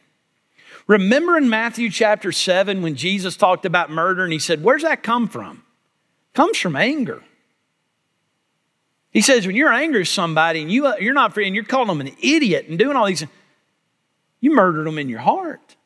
Remember 0.88 1.38
in 1.38 1.50
Matthew 1.50 1.90
chapter 1.90 2.34
7 2.34 2.82
when 2.82 2.96
Jesus 2.96 3.38
talked 3.38 3.66
about 3.66 3.90
murder 3.90 4.26
and 4.26 4.34
he 4.34 4.40
said, 4.40 4.62
Where's 4.62 4.82
that 4.82 5.02
come 5.02 5.30
from? 5.30 5.64
It 6.34 6.36
comes 6.36 6.58
from 6.58 6.76
anger. 6.76 7.24
He 9.12 9.22
says, 9.22 9.48
when 9.48 9.56
you're 9.56 9.72
angry 9.72 10.02
with 10.02 10.10
somebody 10.10 10.62
and 10.62 10.70
you, 10.70 10.88
uh, 10.88 10.96
you're 11.00 11.14
not 11.14 11.34
free 11.34 11.48
and 11.48 11.56
you're 11.56 11.64
calling 11.64 11.88
them 11.88 12.02
an 12.02 12.14
idiot 12.22 12.66
and 12.68 12.78
doing 12.78 12.98
all 12.98 13.06
these, 13.06 13.26
you 14.42 14.54
murdered 14.54 14.86
them 14.86 15.00
in 15.00 15.08
your 15.08 15.20
heart. 15.20 15.78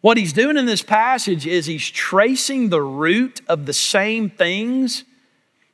What 0.00 0.16
he's 0.16 0.32
doing 0.32 0.56
in 0.56 0.66
this 0.66 0.82
passage 0.82 1.46
is 1.46 1.66
he's 1.66 1.88
tracing 1.88 2.70
the 2.70 2.82
root 2.82 3.42
of 3.46 3.66
the 3.66 3.72
same 3.74 4.28
things 4.28 5.04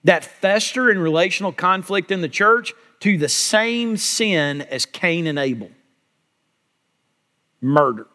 that 0.05 0.27
fester 0.27 0.91
in 0.91 0.99
relational 0.99 1.53
conflict 1.53 2.11
in 2.11 2.21
the 2.21 2.29
church 2.29 2.75
to 3.01 3.19
the 3.19 3.29
same 3.29 3.97
sin 3.97 4.63
as 4.63 4.87
Cain 4.87 5.27
and 5.27 5.39
Abel 5.39 5.71
murder. 7.61 8.07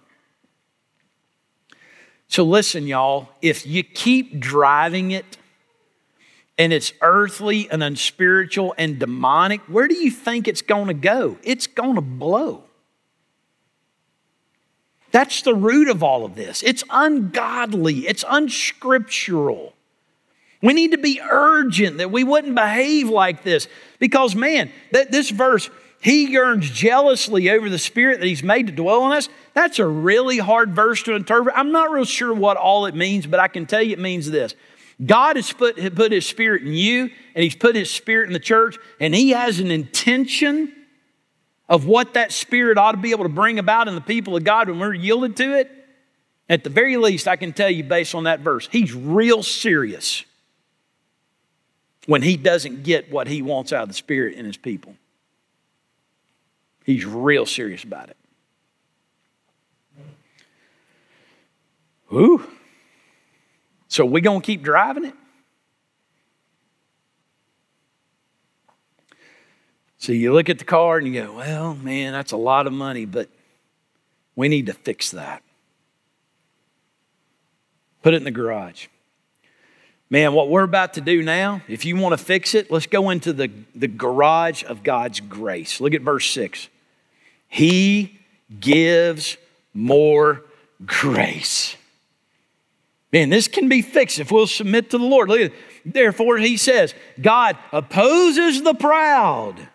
So, 2.28 2.44
listen, 2.44 2.88
y'all, 2.88 3.30
if 3.42 3.66
you 3.66 3.84
keep 3.84 4.40
driving 4.40 5.12
it 5.12 5.38
and 6.58 6.74
it's 6.74 6.92
earthly 7.02 7.70
and 7.70 7.84
unspiritual 7.84 8.74
and 8.78 8.98
demonic, 8.98 9.62
where 9.62 9.88
do 9.88 9.96
you 9.96 10.10
think 10.10 10.48
it's 10.48 10.62
going 10.62 10.88
to 10.88 10.94
go? 10.94 11.38
It's 11.44 11.68
going 11.68 11.96
to 11.96 12.02
blow. 12.02 12.64
That's 15.12 15.44
the 15.44 15.56
root 15.56 15.88
of 15.88 16.04
all 16.04 16.26
of 16.26 16.36
this. 16.36 16.64
It's 16.64 16.84
ungodly, 16.90 18.00
it's 18.00 18.26
unscriptural. 18.28 19.75
We 20.66 20.74
need 20.74 20.94
to 20.94 20.98
be 20.98 21.22
urgent 21.22 22.00
that 22.00 22.10
we 22.10 22.24
wouldn't 22.24 22.56
behave 22.56 23.08
like 23.08 23.44
this 23.44 23.68
because, 24.00 24.34
man, 24.34 24.72
that 24.94 25.12
this 25.12 25.30
verse, 25.30 25.70
he 26.02 26.26
yearns 26.32 26.72
jealously 26.72 27.52
over 27.52 27.70
the 27.70 27.78
spirit 27.78 28.20
that 28.20 28.26
he's 28.26 28.42
made 28.42 28.66
to 28.66 28.74
dwell 28.74 29.06
in 29.06 29.12
us. 29.16 29.30
That's 29.54 29.78
a 29.78 29.86
really 29.86 30.40
hard 30.40 30.76
verse 30.76 31.04
to 31.04 31.14
interpret. 31.14 31.56
I'm 31.56 31.72
not 31.72 31.92
real 31.92 32.04
sure 32.04 32.34
what 32.34 32.58
all 32.58 32.88
it 32.88 32.96
means, 32.96 33.28
but 33.28 33.40
I 33.40 33.48
can 33.48 33.68
tell 33.68 33.84
you 33.84 33.94
it 33.94 34.00
means 34.00 34.32
this. 34.32 34.56
God 35.06 35.36
has 35.36 35.54
put, 35.54 35.76
put 35.96 36.12
his 36.12 36.26
spirit 36.26 36.64
in 36.64 36.74
you, 36.74 37.12
and 37.36 37.44
he's 37.44 37.56
put 37.56 37.76
his 37.76 37.92
spirit 37.92 38.26
in 38.26 38.34
the 38.34 38.40
church, 38.40 38.76
and 39.00 39.14
he 39.14 39.30
has 39.32 39.60
an 39.60 39.70
intention 39.70 40.74
of 41.70 41.86
what 41.86 42.16
that 42.16 42.32
spirit 42.32 42.80
ought 42.80 42.94
to 42.94 42.98
be 42.98 43.12
able 43.12 43.26
to 43.26 43.30
bring 43.30 43.60
about 43.60 43.88
in 43.88 43.94
the 43.94 44.02
people 44.02 44.36
of 44.36 44.44
God 44.44 44.68
when 44.68 44.80
we're 44.80 44.96
yielded 44.96 45.38
to 45.38 45.60
it. 45.60 45.70
At 46.50 46.64
the 46.64 46.72
very 46.72 46.98
least, 46.98 47.28
I 47.28 47.36
can 47.36 47.54
tell 47.54 47.70
you 47.70 47.84
based 47.84 48.16
on 48.16 48.24
that 48.24 48.40
verse, 48.40 48.68
he's 48.72 48.96
real 48.96 49.44
serious 49.44 50.24
when 52.06 52.22
he 52.22 52.38
doesn't 52.38 52.84
get 52.84 53.12
what 53.12 53.28
he 53.28 53.42
wants 53.42 53.74
out 53.74 53.84
of 53.84 53.88
the 53.90 53.96
Spirit 53.96 54.36
in 54.36 54.46
his 54.46 54.58
people. 54.58 54.96
He's 56.84 57.06
real 57.06 57.46
serious 57.46 57.84
about 57.84 58.10
it. 58.10 58.18
Whew. 62.10 62.48
So 63.88 64.06
we 64.06 64.22
going 64.22 64.42
to 64.42 64.46
keep 64.46 64.62
driving 64.62 65.06
it? 65.06 65.14
So 69.98 70.12
you 70.12 70.34
look 70.34 70.50
at 70.50 70.60
the 70.60 70.66
car 70.66 70.98
and 71.00 71.08
you 71.08 71.24
go, 71.24 71.34
well, 71.34 71.74
man, 71.74 72.14
that's 72.14 72.32
a 72.32 72.38
lot 72.38 72.68
of 72.68 72.74
money, 72.74 73.06
but 73.06 73.28
we 74.36 74.50
need 74.50 74.68
to 74.68 74.74
fix 74.74 75.12
that. 75.12 75.42
Put 78.04 78.14
it 78.14 78.18
in 78.18 78.24
the 78.24 78.32
garage. 78.32 78.88
Man, 80.10 80.34
what 80.34 80.50
we're 80.50 80.64
about 80.64 80.94
to 80.94 81.02
do 81.02 81.24
now, 81.24 81.62
if 81.68 81.84
you 81.84 81.96
want 81.96 82.18
to 82.18 82.24
fix 82.24 82.54
it, 82.54 82.70
let's 82.70 82.86
go 82.86 83.10
into 83.10 83.34
the, 83.34 83.52
the 83.74 83.88
garage 83.88 84.64
of 84.64 84.84
God's 84.84 85.20
grace. 85.20 85.82
Look 85.82 85.94
at 85.94 86.02
verse 86.02 86.30
6. 86.30 86.70
He 87.48 88.20
gives 88.60 89.38
more 89.74 90.44
grace. 90.86 91.76
Man, 93.12 93.30
this 93.30 93.48
can 93.48 93.68
be 93.68 93.82
fixed 93.82 94.20
if 94.20 94.32
we'll 94.32 94.46
submit 94.46 94.92
to 94.92 94.98
the 94.98 95.06
Lord. 95.06 95.30
Look 95.30 95.40
at 95.40 95.54
Therefore, 95.86 96.38
he 96.38 96.58
says, 96.58 96.96
God 97.22 97.58
opposes 97.72 98.64
the 98.64 98.74
proud. 98.74 99.70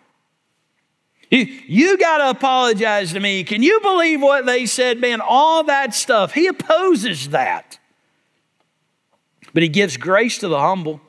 You, 1.30 1.44
you 1.66 1.96
got 1.96 2.18
to 2.18 2.30
apologize 2.30 3.12
to 3.12 3.20
me. 3.20 3.44
Can 3.44 3.62
you 3.62 3.80
believe 3.80 4.20
what 4.20 4.44
they 4.44 4.66
said, 4.66 4.98
man? 4.98 5.20
All 5.20 5.62
that 5.64 5.94
stuff. 5.94 6.34
He 6.34 6.48
opposes 6.48 7.28
that. 7.28 7.78
But 9.52 9.62
he 9.62 9.68
gives 9.68 9.96
grace 9.96 10.38
to 10.38 10.48
the 10.48 10.58
humble. 10.58 11.00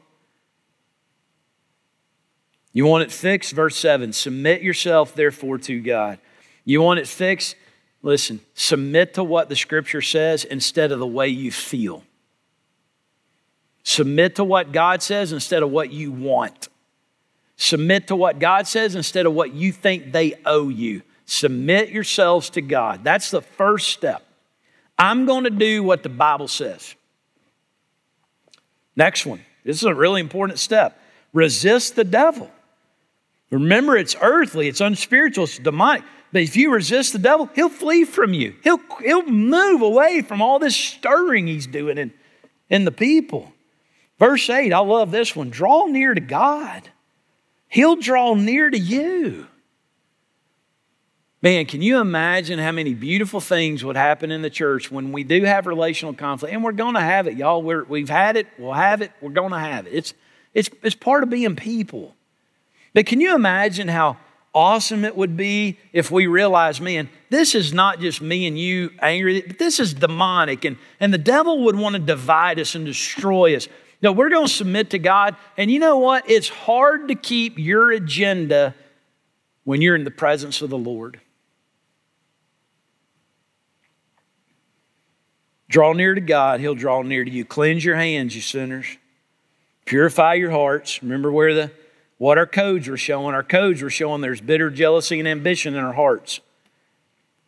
You 2.73 2.85
want 2.85 3.03
it 3.03 3.11
fixed? 3.11 3.53
Verse 3.53 3.75
7 3.75 4.13
Submit 4.13 4.61
yourself, 4.61 5.13
therefore, 5.13 5.57
to 5.59 5.79
God. 5.79 6.19
You 6.65 6.81
want 6.81 6.99
it 6.99 7.07
fixed? 7.07 7.55
Listen, 8.03 8.39
submit 8.55 9.13
to 9.15 9.23
what 9.23 9.49
the 9.49 9.55
scripture 9.55 10.01
says 10.01 10.43
instead 10.43 10.91
of 10.91 10.99
the 10.99 11.07
way 11.07 11.27
you 11.27 11.51
feel. 11.51 12.03
Submit 13.83 14.35
to 14.35 14.43
what 14.43 14.71
God 14.71 15.01
says 15.01 15.33
instead 15.33 15.63
of 15.63 15.71
what 15.71 15.91
you 15.91 16.11
want. 16.11 16.69
Submit 17.57 18.07
to 18.07 18.15
what 18.15 18.39
God 18.39 18.67
says 18.67 18.95
instead 18.95 19.25
of 19.25 19.33
what 19.33 19.53
you 19.53 19.71
think 19.71 20.11
they 20.11 20.33
owe 20.45 20.69
you. 20.69 21.03
Submit 21.25 21.89
yourselves 21.89 22.49
to 22.51 22.61
God. 22.61 23.03
That's 23.03 23.31
the 23.31 23.41
first 23.41 23.89
step. 23.89 24.23
I'm 24.97 25.25
going 25.25 25.43
to 25.43 25.51
do 25.51 25.83
what 25.83 26.03
the 26.03 26.09
Bible 26.09 26.47
says. 26.47 26.95
Next 29.01 29.25
one. 29.25 29.43
This 29.63 29.77
is 29.77 29.85
a 29.85 29.95
really 29.95 30.21
important 30.21 30.59
step. 30.59 30.95
Resist 31.33 31.95
the 31.95 32.03
devil. 32.03 32.51
Remember, 33.49 33.97
it's 33.97 34.15
earthly, 34.21 34.67
it's 34.67 34.79
unspiritual, 34.79 35.45
it's 35.45 35.57
demonic. 35.57 36.03
But 36.31 36.43
if 36.43 36.55
you 36.55 36.71
resist 36.71 37.11
the 37.11 37.17
devil, 37.17 37.49
he'll 37.55 37.67
flee 37.67 38.03
from 38.03 38.35
you. 38.35 38.53
He'll, 38.63 38.79
he'll 39.03 39.25
move 39.25 39.81
away 39.81 40.21
from 40.21 40.39
all 40.39 40.59
this 40.59 40.75
stirring 40.75 41.47
he's 41.47 41.65
doing 41.65 41.97
in, 41.97 42.13
in 42.69 42.85
the 42.85 42.91
people. 42.91 43.51
Verse 44.19 44.47
8, 44.47 44.71
I 44.71 44.77
love 44.77 45.09
this 45.09 45.35
one. 45.35 45.49
Draw 45.49 45.87
near 45.87 46.13
to 46.13 46.21
God, 46.21 46.87
he'll 47.69 47.95
draw 47.95 48.35
near 48.35 48.69
to 48.69 48.77
you. 48.77 49.47
Man, 51.43 51.65
can 51.65 51.81
you 51.81 51.99
imagine 51.99 52.59
how 52.59 52.71
many 52.71 52.93
beautiful 52.93 53.41
things 53.41 53.83
would 53.83 53.95
happen 53.95 54.29
in 54.29 54.43
the 54.43 54.49
church 54.49 54.91
when 54.91 55.11
we 55.11 55.23
do 55.23 55.43
have 55.43 55.65
relational 55.65 56.13
conflict? 56.13 56.53
And 56.53 56.63
we're 56.63 56.71
going 56.71 56.93
to 56.93 57.01
have 57.01 57.25
it, 57.25 57.35
y'all. 57.35 57.63
we 57.63 58.01
have 58.01 58.09
had 58.09 58.37
it, 58.37 58.45
we'll 58.59 58.73
have 58.73 59.01
it, 59.01 59.11
we're 59.21 59.31
going 59.31 59.51
to 59.51 59.57
have 59.57 59.87
it. 59.87 59.93
It's, 59.93 60.13
it's, 60.53 60.69
it's 60.83 60.95
part 60.95 61.23
of 61.23 61.31
being 61.31 61.55
people. 61.55 62.15
But 62.93 63.07
can 63.07 63.19
you 63.19 63.33
imagine 63.33 63.87
how 63.87 64.17
awesome 64.53 65.03
it 65.03 65.17
would 65.17 65.35
be 65.35 65.79
if 65.93 66.11
we 66.11 66.27
realized, 66.27 66.79
man, 66.79 67.09
this 67.31 67.55
is 67.55 67.73
not 67.73 67.99
just 67.99 68.21
me 68.21 68.45
and 68.45 68.59
you 68.59 68.91
angry, 68.99 69.41
but 69.41 69.57
this 69.57 69.79
is 69.79 69.95
demonic. 69.95 70.63
And, 70.63 70.77
and 70.99 71.11
the 71.11 71.17
devil 71.17 71.63
would 71.63 71.75
want 71.75 71.93
to 71.93 71.99
divide 71.99 72.59
us 72.59 72.75
and 72.75 72.85
destroy 72.85 73.55
us. 73.55 73.67
No, 74.03 74.11
we're 74.11 74.29
going 74.29 74.45
to 74.45 74.53
submit 74.53 74.91
to 74.91 74.99
God. 74.99 75.35
And 75.57 75.71
you 75.71 75.79
know 75.79 75.97
what? 75.97 76.29
It's 76.29 76.49
hard 76.49 77.07
to 77.07 77.15
keep 77.15 77.57
your 77.57 77.91
agenda 77.91 78.75
when 79.63 79.81
you're 79.81 79.95
in 79.95 80.03
the 80.03 80.11
presence 80.11 80.61
of 80.61 80.69
the 80.69 80.77
Lord. 80.77 81.19
Draw 85.71 85.93
near 85.93 86.13
to 86.13 86.21
God, 86.21 86.59
He'll 86.59 86.75
draw 86.75 87.01
near 87.01 87.23
to 87.23 87.31
you. 87.31 87.45
Cleanse 87.45 87.83
your 87.83 87.95
hands, 87.95 88.35
you 88.35 88.41
sinners. 88.41 88.97
Purify 89.85 90.33
your 90.33 90.51
hearts. 90.51 91.01
Remember 91.01 91.31
where 91.31 91.53
the 91.53 91.71
what 92.17 92.37
our 92.37 92.45
codes 92.45 92.87
were 92.87 92.97
showing. 92.97 93.33
Our 93.33 93.41
codes 93.41 93.81
were 93.81 93.89
showing 93.89 94.21
there's 94.21 94.41
bitter 94.41 94.69
jealousy 94.69 95.17
and 95.17 95.27
ambition 95.27 95.73
in 95.73 95.83
our 95.83 95.93
hearts. 95.93 96.41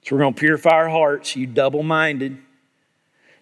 So 0.03 0.15
we're 0.15 0.21
going 0.21 0.33
to 0.33 0.39
purify 0.39 0.71
our 0.71 0.89
hearts, 0.89 1.36
you 1.36 1.47
double 1.47 1.83
minded. 1.83 2.38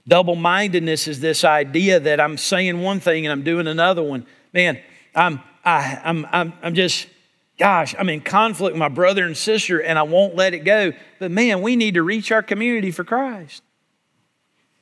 Double 0.08 0.36
mindedness 0.36 1.08
is 1.08 1.20
this 1.20 1.44
idea 1.44 2.00
that 2.00 2.20
I'm 2.20 2.38
saying 2.38 2.82
one 2.82 3.00
thing 3.00 3.26
and 3.26 3.32
I'm 3.32 3.44
doing 3.44 3.68
another 3.68 4.04
one. 4.04 4.26
Man, 4.52 4.80
I'm, 5.16 5.42
I, 5.64 6.02
I'm, 6.04 6.28
I'm, 6.32 6.54
I'm 6.62 6.76
just, 6.76 7.08
gosh, 7.58 7.96
I'm 7.98 8.10
in 8.10 8.22
conflict 8.22 8.74
with 8.74 8.80
my 8.80 8.90
brother 8.90 9.26
and 9.26 9.38
sister 9.38 9.82
and 9.82 9.98
I 9.98 10.04
won't 10.04 10.36
let 10.36 10.54
it 10.54 10.66
go. 10.66 10.92
But 11.20 11.32
man, 11.32 11.62
we 11.62 11.76
need 11.76 11.94
to 11.94 12.04
reach 12.04 12.32
our 12.32 12.44
community 12.44 12.92
for 12.92 13.04
Christ. 13.04 13.64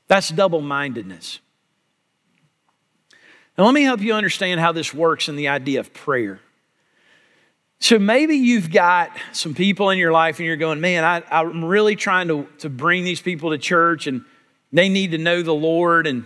That's 0.09 0.29
double 0.29 0.59
mindedness. 0.59 1.39
Now, 3.57 3.65
let 3.65 3.73
me 3.73 3.83
help 3.83 4.01
you 4.01 4.13
understand 4.13 4.59
how 4.59 4.71
this 4.73 4.93
works 4.93 5.29
in 5.29 5.35
the 5.35 5.47
idea 5.49 5.79
of 5.79 5.93
prayer. 5.93 6.39
So 7.79 7.97
maybe 7.97 8.35
you've 8.35 8.71
got 8.71 9.11
some 9.31 9.53
people 9.53 9.89
in 9.89 9.97
your 9.97 10.11
life 10.11 10.39
and 10.39 10.45
you're 10.45 10.57
going, 10.57 10.81
man, 10.81 11.03
I, 11.05 11.41
am 11.41 11.63
really 11.63 11.95
trying 11.95 12.27
to, 12.27 12.47
to 12.59 12.69
bring 12.69 13.05
these 13.05 13.21
people 13.21 13.51
to 13.51 13.57
church 13.57 14.07
and 14.07 14.25
they 14.73 14.89
need 14.89 15.11
to 15.11 15.17
know 15.17 15.41
the 15.41 15.53
Lord 15.53 16.05
and 16.05 16.25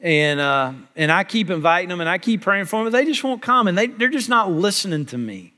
and 0.00 0.40
uh, 0.40 0.72
and 0.96 1.12
I 1.12 1.22
keep 1.22 1.48
inviting 1.48 1.88
them 1.88 2.00
and 2.00 2.10
I 2.10 2.18
keep 2.18 2.42
praying 2.42 2.64
for 2.64 2.82
them, 2.82 2.86
but 2.92 2.98
they 2.98 3.04
just 3.04 3.22
won't 3.22 3.40
come 3.40 3.68
and 3.68 3.78
they, 3.78 3.86
they're 3.86 4.08
just 4.08 4.28
not 4.28 4.50
listening 4.50 5.06
to 5.06 5.18
me. 5.18 5.54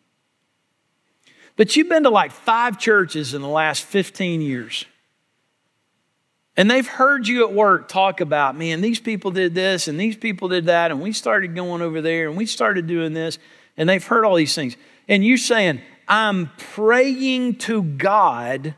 But 1.56 1.74
you've 1.76 1.88
been 1.88 2.02
to 2.02 2.10
like 2.10 2.30
five 2.30 2.78
churches 2.78 3.32
in 3.32 3.40
the 3.40 3.48
last 3.48 3.84
15 3.84 4.42
years. 4.42 4.84
And 6.56 6.70
they've 6.70 6.86
heard 6.86 7.26
you 7.26 7.46
at 7.46 7.52
work 7.52 7.88
talk 7.88 8.20
about, 8.20 8.56
man, 8.56 8.80
these 8.80 9.00
people 9.00 9.32
did 9.32 9.54
this 9.54 9.88
and 9.88 9.98
these 9.98 10.16
people 10.16 10.48
did 10.48 10.66
that, 10.66 10.90
and 10.90 11.00
we 11.00 11.12
started 11.12 11.54
going 11.54 11.82
over 11.82 12.00
there 12.00 12.28
and 12.28 12.36
we 12.36 12.46
started 12.46 12.86
doing 12.86 13.12
this, 13.12 13.38
and 13.76 13.88
they've 13.88 14.04
heard 14.04 14.24
all 14.24 14.36
these 14.36 14.54
things. 14.54 14.76
And 15.08 15.24
you're 15.24 15.36
saying, 15.36 15.80
I'm 16.06 16.50
praying 16.56 17.56
to 17.56 17.82
God 17.82 18.74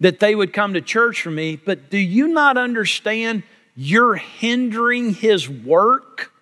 that 0.00 0.20
they 0.20 0.34
would 0.34 0.52
come 0.52 0.74
to 0.74 0.80
church 0.82 1.22
for 1.22 1.30
me, 1.30 1.56
but 1.56 1.90
do 1.90 1.98
you 1.98 2.28
not 2.28 2.58
understand 2.58 3.42
you're 3.74 4.16
hindering 4.16 5.14
His 5.14 5.48
work? 5.48 6.32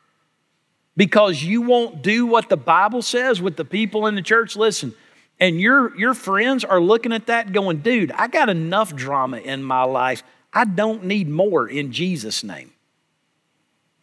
Because 0.97 1.43
you 1.43 1.63
won't 1.63 2.03
do 2.03 2.27
what 2.27 2.49
the 2.49 2.57
Bible 2.57 3.03
says 3.03 3.41
with 3.41 3.57
the 3.57 3.65
people 3.65 4.07
in 4.07 4.15
the 4.15 4.23
church. 4.23 4.57
Listen, 4.57 4.95
and 5.41 5.61
your, 5.61 5.97
your 5.99 6.15
friends 6.15 6.65
are 6.65 6.81
looking 6.81 7.13
at 7.13 7.27
that 7.27 7.53
going, 7.53 7.79
dude, 7.79 8.13
I 8.13 8.29
got 8.29 8.49
enough 8.49 8.95
drama 8.95 9.39
in 9.39 9.63
my 9.63 9.83
life. 9.83 10.23
I 10.53 10.65
don't 10.65 11.05
need 11.05 11.29
more 11.29 11.69
in 11.69 11.93
Jesus' 11.93 12.45
name. 12.45 12.73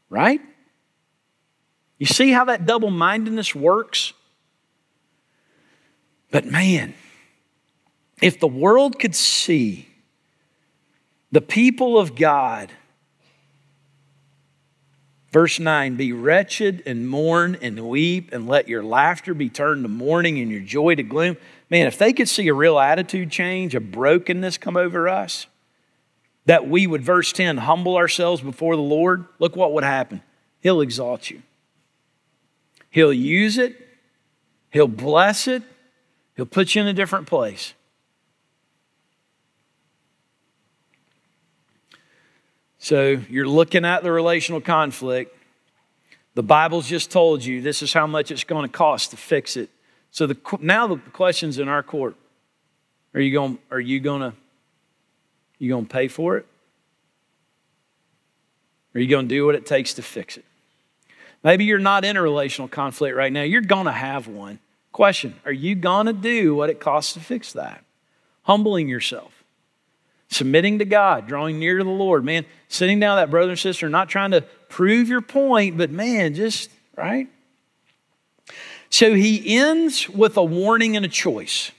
Right? 0.09 0.41
You 1.97 2.05
see 2.05 2.31
how 2.31 2.45
that 2.45 2.65
double 2.65 2.91
mindedness 2.91 3.55
works? 3.55 4.13
But 6.31 6.45
man, 6.45 6.93
if 8.21 8.39
the 8.39 8.47
world 8.47 8.99
could 8.99 9.15
see 9.15 9.87
the 11.31 11.41
people 11.41 11.97
of 11.97 12.15
God 12.15 12.71
Verse 15.31 15.59
9 15.59 15.95
Be 15.95 16.13
wretched 16.13 16.83
and 16.85 17.07
mourn 17.07 17.57
and 17.61 17.87
weep, 17.87 18.31
and 18.31 18.47
let 18.47 18.67
your 18.67 18.83
laughter 18.83 19.33
be 19.33 19.49
turned 19.49 19.83
to 19.83 19.89
mourning 19.89 20.39
and 20.39 20.51
your 20.51 20.61
joy 20.61 20.95
to 20.95 21.03
gloom. 21.03 21.37
Man, 21.69 21.87
if 21.87 21.97
they 21.97 22.13
could 22.13 22.27
see 22.27 22.47
a 22.47 22.53
real 22.53 22.77
attitude 22.77 23.31
change, 23.31 23.75
a 23.75 23.79
brokenness 23.79 24.57
come 24.57 24.75
over 24.75 25.07
us, 25.07 25.47
that 26.45 26.67
we 26.67 26.85
would, 26.85 27.01
verse 27.01 27.31
10, 27.31 27.57
humble 27.57 27.95
ourselves 27.95 28.41
before 28.41 28.75
the 28.75 28.81
Lord, 28.81 29.25
look 29.39 29.55
what 29.55 29.73
would 29.73 29.83
happen. 29.83 30.21
He'll 30.59 30.81
exalt 30.81 31.29
you. 31.29 31.41
He'll 32.89 33.13
use 33.13 33.57
it, 33.57 33.87
He'll 34.69 34.87
bless 34.87 35.47
it, 35.47 35.63
He'll 36.35 36.45
put 36.45 36.75
you 36.75 36.81
in 36.81 36.87
a 36.87 36.93
different 36.93 37.27
place. 37.27 37.73
So 42.91 43.21
you're 43.29 43.47
looking 43.47 43.85
at 43.85 44.03
the 44.03 44.11
relational 44.11 44.59
conflict. 44.59 45.33
The 46.33 46.43
Bible's 46.43 46.89
just 46.89 47.09
told 47.09 47.41
you 47.41 47.61
this 47.61 47.81
is 47.81 47.93
how 47.93 48.05
much 48.05 48.31
it's 48.31 48.43
going 48.43 48.69
to 48.69 48.77
cost 48.77 49.11
to 49.11 49.15
fix 49.15 49.55
it. 49.55 49.69
So 50.11 50.27
the, 50.27 50.37
now 50.59 50.87
the 50.87 50.97
question's 50.97 51.57
in 51.57 51.69
our 51.69 51.83
court. 51.83 52.17
Are 53.13 53.21
you 53.21 53.31
going? 53.31 53.59
Are 53.71 53.79
you 53.79 54.01
going 54.01 54.19
to? 54.19 54.33
You 55.57 55.69
going 55.69 55.85
to 55.85 55.89
pay 55.89 56.09
for 56.09 56.35
it? 56.35 56.45
Are 58.93 58.99
you 58.99 59.07
going 59.07 59.29
to 59.29 59.33
do 59.33 59.45
what 59.45 59.55
it 59.55 59.65
takes 59.65 59.93
to 59.93 60.01
fix 60.01 60.35
it? 60.35 60.43
Maybe 61.45 61.63
you're 61.63 61.79
not 61.79 62.03
in 62.03 62.17
a 62.17 62.21
relational 62.21 62.67
conflict 62.67 63.15
right 63.15 63.31
now. 63.31 63.43
You're 63.43 63.61
going 63.61 63.85
to 63.85 63.93
have 63.93 64.27
one. 64.27 64.59
Question 64.91 65.35
Are 65.45 65.53
you 65.53 65.75
going 65.75 66.07
to 66.07 66.13
do 66.13 66.55
what 66.55 66.69
it 66.69 66.81
costs 66.81 67.13
to 67.13 67.21
fix 67.21 67.53
that? 67.53 67.85
Humbling 68.41 68.89
yourself 68.89 69.40
submitting 70.31 70.79
to 70.79 70.85
God, 70.85 71.27
drawing 71.27 71.59
near 71.59 71.77
to 71.77 71.83
the 71.83 71.89
Lord. 71.89 72.23
Man, 72.23 72.45
sitting 72.69 72.99
down 72.99 73.17
that 73.17 73.29
brother 73.29 73.51
and 73.51 73.59
sister, 73.59 73.89
not 73.89 74.09
trying 74.09 74.31
to 74.31 74.41
prove 74.69 75.09
your 75.09 75.21
point, 75.21 75.77
but 75.77 75.91
man, 75.91 76.33
just, 76.33 76.71
right? 76.97 77.27
So 78.89 79.13
he 79.13 79.57
ends 79.57 80.09
with 80.09 80.37
a 80.37 80.43
warning 80.43 80.95
and 80.95 81.05
a 81.05 81.09
choice. 81.09 81.71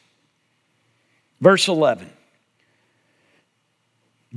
Verse 1.41 1.67
11. 1.67 2.11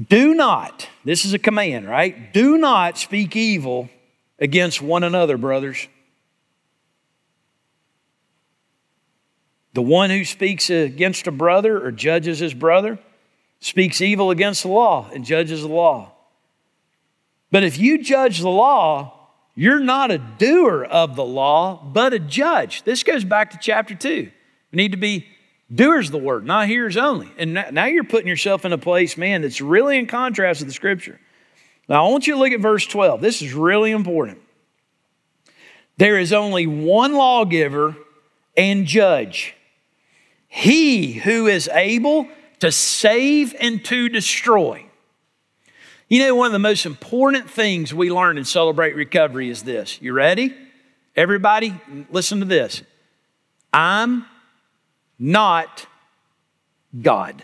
Do 0.10 0.34
not, 0.34 0.89
this 1.04 1.23
is 1.23 1.34
a 1.34 1.39
command, 1.39 1.88
right? 1.88 2.34
Do 2.34 2.58
not 2.58 2.97
speak 2.97 3.36
evil 3.36 3.89
against 4.39 4.82
one 4.82 5.04
another, 5.04 5.38
brothers. 5.38 5.88
The 9.73 9.82
one 9.82 10.10
who 10.10 10.23
speaks 10.23 10.69
against 10.69 11.28
a 11.28 11.32
brother 11.32 11.86
or 11.86 11.91
judges 11.91 12.39
his 12.39 12.54
brother 12.54 12.97
speaks 13.65 13.99
evil 13.99 14.30
against 14.30 14.62
the 14.62 14.69
law 14.69 15.10
and 15.12 15.25
judges 15.25 15.63
the 15.63 15.67
law. 15.67 16.12
But 17.49 17.63
if 17.63 17.80
you 17.80 18.04
judge 18.04 18.39
the 18.39 18.47
law, 18.47 19.30
you're 19.56 19.80
not 19.80 20.12
a 20.12 20.19
doer 20.19 20.84
of 20.84 21.15
the 21.15 21.25
law, 21.25 21.84
but 21.84 22.13
a 22.13 22.19
judge. 22.19 22.84
This 22.84 23.01
goes 23.01 23.23
back 23.23 23.49
to 23.51 23.58
chapter 23.60 23.95
2. 23.95 24.30
We 24.71 24.75
need 24.75 24.91
to 24.91 24.99
be 24.99 25.25
doers 25.73 26.10
of 26.10 26.12
the 26.12 26.19
word, 26.19 26.45
not 26.45 26.67
hearers 26.67 26.95
only. 26.95 27.32
And 27.39 27.56
now 27.56 27.86
you're 27.86 28.04
putting 28.04 28.28
yourself 28.28 28.65
in 28.65 28.71
a 28.71 28.78
place, 28.78 29.17
man, 29.17 29.41
that's 29.41 29.62
really 29.62 29.97
in 29.97 30.06
contrast 30.06 30.60
to 30.60 30.65
the 30.65 30.71
scripture. 30.71 31.19
Now 31.89 32.06
I 32.06 32.12
want 32.12 32.28
you 32.28 32.34
to 32.34 32.39
look 32.39 32.51
at 32.51 32.60
verse 32.60 32.86
12. 32.86 33.19
This 33.19 33.41
is 33.41 33.56
really 33.56 33.89
important. 33.89 34.41
There 35.97 36.19
is 36.19 36.32
only 36.34 36.67
one 36.67 37.15
lawgiver 37.15 37.95
and 38.56 38.86
judge. 38.86 39.56
He 40.47 41.13
who 41.13 41.47
is 41.47 41.67
able 41.73 42.28
to 42.59 42.71
save 42.71 43.55
and 43.59 43.83
to 43.85 44.09
destroy. 44.09 44.85
You 46.07 46.19
know, 46.19 46.35
one 46.35 46.47
of 46.47 46.53
the 46.53 46.59
most 46.59 46.85
important 46.85 47.49
things 47.49 47.93
we 47.93 48.11
learn 48.11 48.37
in 48.37 48.45
Celebrate 48.45 48.95
Recovery 48.95 49.49
is 49.49 49.63
this. 49.63 50.01
You 50.01 50.13
ready? 50.13 50.55
Everybody, 51.15 51.73
listen 52.11 52.39
to 52.39 52.45
this. 52.45 52.83
I'm 53.73 54.25
not 55.17 55.87
God. 57.01 57.43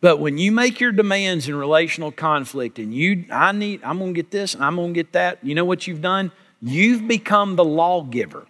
But 0.00 0.18
when 0.18 0.38
you 0.38 0.52
make 0.52 0.78
your 0.78 0.92
demands 0.92 1.48
in 1.48 1.56
relational 1.56 2.12
conflict 2.12 2.78
and 2.78 2.94
you, 2.94 3.24
I 3.30 3.52
need, 3.52 3.82
I'm 3.82 3.98
going 3.98 4.14
to 4.14 4.16
get 4.16 4.30
this 4.30 4.54
and 4.54 4.64
I'm 4.64 4.76
going 4.76 4.94
to 4.94 4.94
get 4.94 5.12
that, 5.12 5.38
you 5.42 5.54
know 5.54 5.64
what 5.64 5.86
you've 5.86 6.02
done? 6.02 6.32
You've 6.62 7.08
become 7.08 7.56
the 7.56 7.64
lawgiver. 7.64 8.46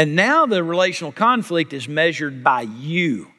And 0.00 0.16
now 0.16 0.46
the 0.46 0.64
relational 0.64 1.12
conflict 1.12 1.74
is 1.74 1.86
measured 1.86 2.42
by 2.42 2.62
you. 2.62 3.30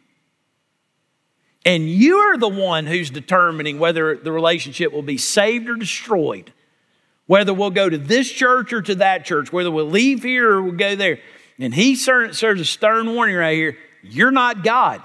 And 1.65 1.89
you 1.89 2.17
are 2.17 2.37
the 2.37 2.47
one 2.47 2.85
who's 2.85 3.09
determining 3.09 3.79
whether 3.79 4.15
the 4.15 4.31
relationship 4.31 4.93
will 4.93 5.01
be 5.01 5.17
saved 5.17 5.67
or 5.67 5.75
destroyed, 5.75 6.53
whether 7.25 7.51
we'll 7.51 7.71
go 7.71 7.89
to 7.89 7.97
this 7.97 8.31
church 8.31 8.73
or 8.73 8.83
to 8.83 8.93
that 8.93 9.25
church, 9.25 9.51
whether 9.51 9.71
we'll 9.71 9.89
leave 9.89 10.21
here 10.21 10.51
or 10.51 10.61
we'll 10.61 10.73
go 10.73 10.95
there. 10.95 11.17
And 11.57 11.73
he 11.73 11.95
serves 11.95 12.43
a 12.43 12.63
stern 12.63 13.15
warning 13.15 13.37
right 13.37 13.55
here 13.55 13.77
you're 14.03 14.29
not 14.29 14.63
God. 14.63 15.01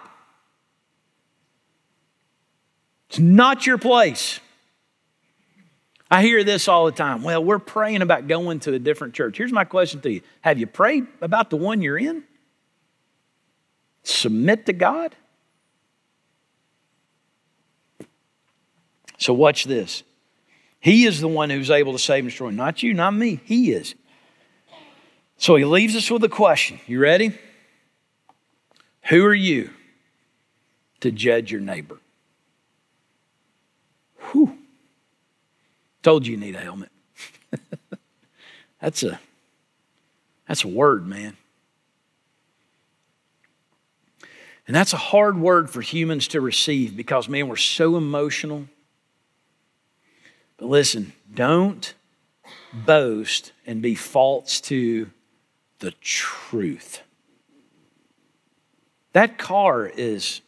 It's 3.09 3.19
not 3.19 3.67
your 3.67 3.79
place. 3.79 4.41
I 6.11 6.23
hear 6.23 6.45
this 6.45 6.69
all 6.69 6.87
the 6.87 6.93
time. 6.93 7.23
Well, 7.23 7.43
we're 7.43 7.59
praying 7.59 8.03
about 8.03 8.29
going 8.29 8.61
to 8.61 8.75
a 8.75 8.79
different 8.79 9.15
church. 9.15 9.37
Here's 9.37 9.53
my 9.53 9.65
question 9.65 10.01
to 10.03 10.11
you 10.11 10.21
Have 10.43 10.59
you 10.59 10.67
prayed 10.67 11.07
about 11.21 11.51
the 11.51 11.57
one 11.57 11.83
you're 11.83 11.99
in? 11.99 12.23
Submit 14.03 14.67
to 14.67 14.73
God? 14.73 15.17
So, 19.19 19.33
watch 19.33 19.65
this. 19.65 20.05
He 20.79 21.07
is 21.07 21.21
the 21.21 21.29
one 21.29 21.51
who's 21.51 21.71
able 21.71 21.93
to 21.93 21.99
save 21.99 22.21
and 22.21 22.29
destroy, 22.29 22.51
not 22.51 22.83
you, 22.83 22.95
not 22.95 23.13
me. 23.13 23.41
He 23.45 23.73
is. 23.73 23.95
So, 25.39 25.57
he 25.57 25.65
leaves 25.65 25.97
us 25.97 26.11
with 26.11 26.23
a 26.23 26.29
question. 26.29 26.79
You 26.87 27.01
ready? 27.01 27.37
Who 29.09 29.25
are 29.25 29.35
you 29.35 29.71
to 31.01 31.11
judge 31.11 31.51
your 31.51 31.61
neighbor? 31.61 31.99
Whew. 34.31 34.57
Told 36.07 36.25
you 36.25 36.35
you 36.35 36.37
need 36.37 36.55
a 36.55 36.61
helmet. 36.61 36.93
that's 38.81 39.03
a 39.03 39.19
that's 40.47 40.63
a 40.63 40.69
word, 40.69 41.05
man. 41.05 41.37
And 44.69 44.77
that's 44.77 44.93
a 44.93 44.99
hard 44.99 45.37
word 45.37 45.69
for 45.69 45.81
humans 45.81 46.29
to 46.29 46.41
receive 46.41 46.97
because, 46.97 47.29
man, 47.29 47.49
we're 47.49 47.57
so 47.57 47.97
emotional. 47.97 48.69
But 50.59 50.67
listen, 50.67 51.13
don't 51.35 51.93
boast 52.73 53.51
and 53.67 53.83
be 53.83 53.97
false 53.97 54.61
to 54.61 55.11
the 55.81 55.91
truth. 55.91 57.01
That 59.13 59.39
car 59.39 59.87
is, 59.89 60.41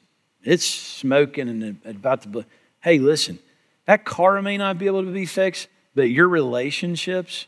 it's 0.45 0.65
smoking 0.65 1.49
and 1.49 1.81
about 1.85 2.23
to, 2.23 2.29
blow. 2.29 2.45
hey, 2.81 3.01
listen, 3.01 3.41
that 3.89 4.05
car 4.05 4.43
may 4.43 4.59
not 4.59 4.77
be 4.77 4.85
able 4.85 5.03
to 5.03 5.11
be 5.11 5.25
fixed, 5.25 5.67
but 5.95 6.11
your 6.11 6.29
relationships 6.29 7.47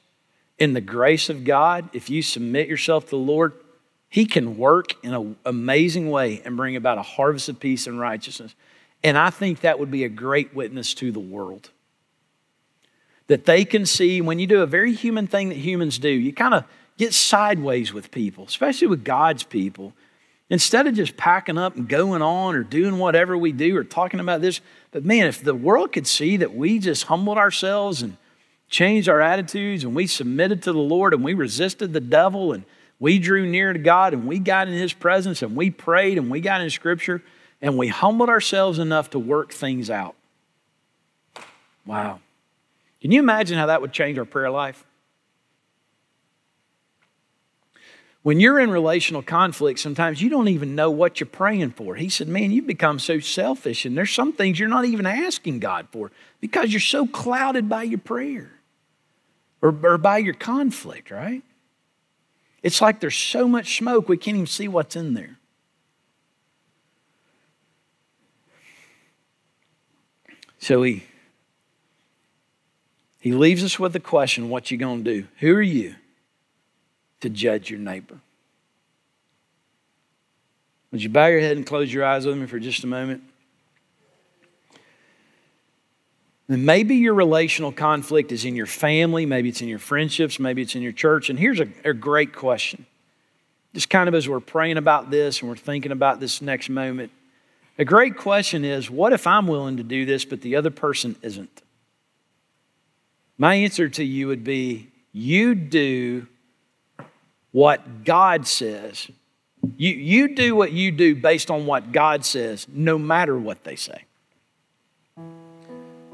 in 0.58 0.72
the 0.72 0.80
grace 0.80 1.28
of 1.28 1.44
God, 1.44 1.90
if 1.92 2.08
you 2.08 2.22
submit 2.22 2.66
yourself 2.66 3.04
to 3.04 3.10
the 3.10 3.16
Lord, 3.16 3.52
He 4.08 4.24
can 4.24 4.56
work 4.56 4.94
in 5.04 5.12
an 5.12 5.36
amazing 5.44 6.10
way 6.10 6.40
and 6.42 6.56
bring 6.56 6.76
about 6.76 6.96
a 6.96 7.02
harvest 7.02 7.50
of 7.50 7.60
peace 7.60 7.86
and 7.86 8.00
righteousness. 8.00 8.54
And 9.04 9.18
I 9.18 9.28
think 9.28 9.60
that 9.60 9.78
would 9.78 9.90
be 9.90 10.04
a 10.04 10.08
great 10.08 10.54
witness 10.54 10.94
to 10.94 11.12
the 11.12 11.20
world. 11.20 11.68
That 13.26 13.44
they 13.44 13.66
can 13.66 13.84
see 13.84 14.22
when 14.22 14.38
you 14.38 14.46
do 14.46 14.62
a 14.62 14.66
very 14.66 14.94
human 14.94 15.26
thing 15.26 15.50
that 15.50 15.58
humans 15.58 15.98
do, 15.98 16.08
you 16.08 16.32
kind 16.32 16.54
of 16.54 16.64
get 16.96 17.12
sideways 17.12 17.92
with 17.92 18.10
people, 18.10 18.46
especially 18.46 18.86
with 18.86 19.04
God's 19.04 19.42
people. 19.42 19.92
Instead 20.48 20.86
of 20.86 20.94
just 20.94 21.18
packing 21.18 21.58
up 21.58 21.76
and 21.76 21.86
going 21.86 22.22
on 22.22 22.54
or 22.54 22.62
doing 22.62 22.96
whatever 22.98 23.36
we 23.36 23.52
do 23.52 23.76
or 23.76 23.84
talking 23.84 24.20
about 24.20 24.40
this, 24.40 24.62
but 24.90 25.04
man, 25.04 25.26
if 25.26 25.42
the 25.42 25.54
world 25.54 25.92
could 25.92 26.06
see 26.06 26.36
that 26.38 26.54
we 26.54 26.78
just 26.78 27.04
humbled 27.04 27.38
ourselves 27.38 28.02
and 28.02 28.16
changed 28.68 29.08
our 29.08 29.20
attitudes 29.20 29.84
and 29.84 29.94
we 29.94 30.06
submitted 30.06 30.62
to 30.62 30.72
the 30.72 30.78
Lord 30.78 31.14
and 31.14 31.24
we 31.24 31.34
resisted 31.34 31.92
the 31.92 32.00
devil 32.00 32.52
and 32.52 32.64
we 32.98 33.18
drew 33.18 33.46
near 33.46 33.72
to 33.72 33.78
God 33.78 34.12
and 34.12 34.26
we 34.26 34.38
got 34.38 34.68
in 34.68 34.74
His 34.74 34.92
presence 34.92 35.42
and 35.42 35.56
we 35.56 35.70
prayed 35.70 36.18
and 36.18 36.30
we 36.30 36.40
got 36.40 36.60
in 36.60 36.70
Scripture 36.70 37.22
and 37.62 37.76
we 37.76 37.88
humbled 37.88 38.28
ourselves 38.28 38.78
enough 38.78 39.10
to 39.10 39.18
work 39.18 39.52
things 39.52 39.90
out. 39.90 40.14
Wow. 41.86 42.20
Can 43.00 43.10
you 43.10 43.20
imagine 43.20 43.58
how 43.58 43.66
that 43.66 43.80
would 43.80 43.92
change 43.92 44.18
our 44.18 44.24
prayer 44.24 44.50
life? 44.50 44.84
When 48.22 48.38
you're 48.38 48.60
in 48.60 48.70
relational 48.70 49.22
conflict, 49.22 49.78
sometimes 49.78 50.20
you 50.20 50.28
don't 50.28 50.48
even 50.48 50.74
know 50.74 50.90
what 50.90 51.20
you're 51.20 51.26
praying 51.26 51.70
for. 51.70 51.94
He 51.94 52.10
said, 52.10 52.28
Man, 52.28 52.50
you've 52.50 52.66
become 52.66 52.98
so 52.98 53.18
selfish, 53.18 53.86
and 53.86 53.96
there's 53.96 54.12
some 54.12 54.32
things 54.32 54.58
you're 54.58 54.68
not 54.68 54.84
even 54.84 55.06
asking 55.06 55.60
God 55.60 55.88
for 55.90 56.12
because 56.40 56.70
you're 56.70 56.80
so 56.80 57.06
clouded 57.06 57.68
by 57.68 57.84
your 57.84 57.98
prayer 57.98 58.50
or, 59.62 59.74
or 59.82 59.96
by 59.96 60.18
your 60.18 60.34
conflict, 60.34 61.10
right? 61.10 61.42
It's 62.62 62.82
like 62.82 63.00
there's 63.00 63.16
so 63.16 63.48
much 63.48 63.78
smoke, 63.78 64.08
we 64.08 64.18
can't 64.18 64.36
even 64.36 64.46
see 64.46 64.68
what's 64.68 64.96
in 64.96 65.14
there. 65.14 65.38
So 70.58 70.82
he, 70.82 71.04
he 73.18 73.32
leaves 73.32 73.64
us 73.64 73.78
with 73.78 73.94
the 73.94 74.00
question 74.00 74.50
what 74.50 74.70
you 74.70 74.76
going 74.76 75.04
to 75.04 75.22
do? 75.22 75.26
Who 75.38 75.54
are 75.54 75.62
you? 75.62 75.94
To 77.20 77.28
judge 77.28 77.70
your 77.70 77.78
neighbor. 77.78 78.18
Would 80.92 81.02
you 81.02 81.08
bow 81.08 81.26
your 81.26 81.40
head 81.40 81.56
and 81.56 81.64
close 81.64 81.92
your 81.92 82.04
eyes 82.04 82.26
with 82.26 82.36
me 82.36 82.46
for 82.46 82.58
just 82.58 82.82
a 82.82 82.86
moment? 82.86 83.22
And 86.48 86.66
maybe 86.66 86.96
your 86.96 87.14
relational 87.14 87.70
conflict 87.70 88.32
is 88.32 88.44
in 88.44 88.56
your 88.56 88.66
family, 88.66 89.24
maybe 89.24 89.50
it's 89.50 89.62
in 89.62 89.68
your 89.68 89.78
friendships, 89.78 90.40
maybe 90.40 90.62
it's 90.62 90.74
in 90.74 90.82
your 90.82 90.90
church. 90.90 91.30
And 91.30 91.38
here's 91.38 91.60
a, 91.60 91.68
a 91.84 91.94
great 91.94 92.34
question. 92.34 92.86
Just 93.72 93.88
kind 93.88 94.08
of 94.08 94.16
as 94.16 94.28
we're 94.28 94.40
praying 94.40 94.76
about 94.76 95.12
this 95.12 95.40
and 95.40 95.48
we're 95.48 95.56
thinking 95.56 95.92
about 95.92 96.18
this 96.18 96.42
next 96.42 96.68
moment, 96.68 97.12
a 97.78 97.84
great 97.84 98.16
question 98.16 98.64
is 98.64 98.90
what 98.90 99.12
if 99.12 99.28
I'm 99.28 99.46
willing 99.46 99.76
to 99.76 99.84
do 99.84 100.04
this, 100.04 100.24
but 100.24 100.40
the 100.40 100.56
other 100.56 100.70
person 100.70 101.14
isn't? 101.22 101.62
My 103.38 103.54
answer 103.54 103.88
to 103.88 104.02
you 104.04 104.26
would 104.26 104.42
be 104.42 104.88
you 105.12 105.54
do 105.54 106.26
what 107.52 108.04
God 108.04 108.46
says. 108.46 109.08
You, 109.76 109.90
you 109.90 110.34
do 110.34 110.54
what 110.54 110.72
you 110.72 110.90
do 110.90 111.14
based 111.14 111.50
on 111.50 111.66
what 111.66 111.92
God 111.92 112.24
says, 112.24 112.66
no 112.72 112.98
matter 112.98 113.38
what 113.38 113.64
they 113.64 113.76
say. 113.76 114.04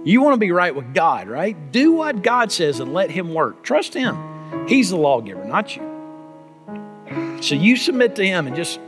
You 0.05 0.23
want 0.23 0.35
to 0.35 0.39
be 0.39 0.53
right 0.53 0.75
with 0.75 0.95
God, 0.95 1.29
right? 1.29 1.73
Do 1.73 1.93
what 1.93 2.23
God 2.23 2.53
says 2.53 2.81
and 2.81 2.95
let 2.95 3.11
Him 3.11 3.35
work. 3.35 3.65
Trust 3.65 3.93
Him. 3.93 4.17
He's 4.69 4.91
the 4.91 4.97
lawgiver, 4.97 5.45
not 5.45 5.77
you. 5.77 5.83
So 7.41 7.55
you 7.55 7.77
submit 7.77 8.17
to 8.17 8.27
Him 8.27 8.47
and 8.47 8.55
just 8.55 8.81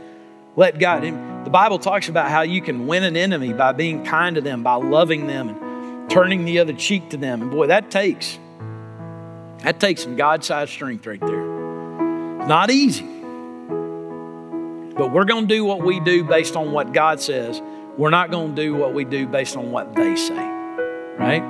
let 0.55 0.79
God. 0.79 1.03
Him. 1.03 1.43
The 1.43 1.49
Bible 1.49 1.79
talks 1.79 2.09
about 2.09 2.29
how 2.29 2.41
you 2.41 2.61
can 2.61 2.87
win 2.87 3.03
an 3.03 3.17
enemy 3.17 3.53
by 3.53 3.73
being 3.73 4.05
kind 4.05 4.35
to 4.35 4.41
them, 4.41 4.63
by 4.63 4.75
loving 4.75 5.27
them, 5.27 5.49
and 5.49 6.09
turning 6.09 6.45
the 6.45 6.59
other 6.59 6.73
cheek 6.73 7.09
to 7.09 7.17
them. 7.17 7.41
And 7.41 7.51
boy, 7.51 7.67
that 7.67 7.91
takes 7.91 8.39
that 9.59 9.79
takes 9.79 10.03
some 10.03 10.15
God-sized 10.15 10.71
strength 10.71 11.05
right 11.05 11.19
there. 11.19 11.48
Not 12.49 12.71
easy. 12.71 13.03
But 14.95 15.13
we're 15.13 15.25
going 15.25 15.47
to 15.47 15.53
do 15.53 15.63
what 15.63 15.83
we 15.83 15.99
do 15.99 16.23
based 16.23 16.55
on 16.55 16.71
what 16.71 16.93
God 16.93 17.21
says. 17.21 17.61
We're 17.95 18.09
not 18.09 18.31
going 18.31 18.55
to 18.55 18.61
do 18.61 18.73
what 18.73 18.91
we 18.91 19.05
do 19.05 19.27
based 19.27 19.55
on 19.55 19.71
what 19.71 19.93
they 19.93 20.15
say. 20.15 20.33
Right? 21.19 21.43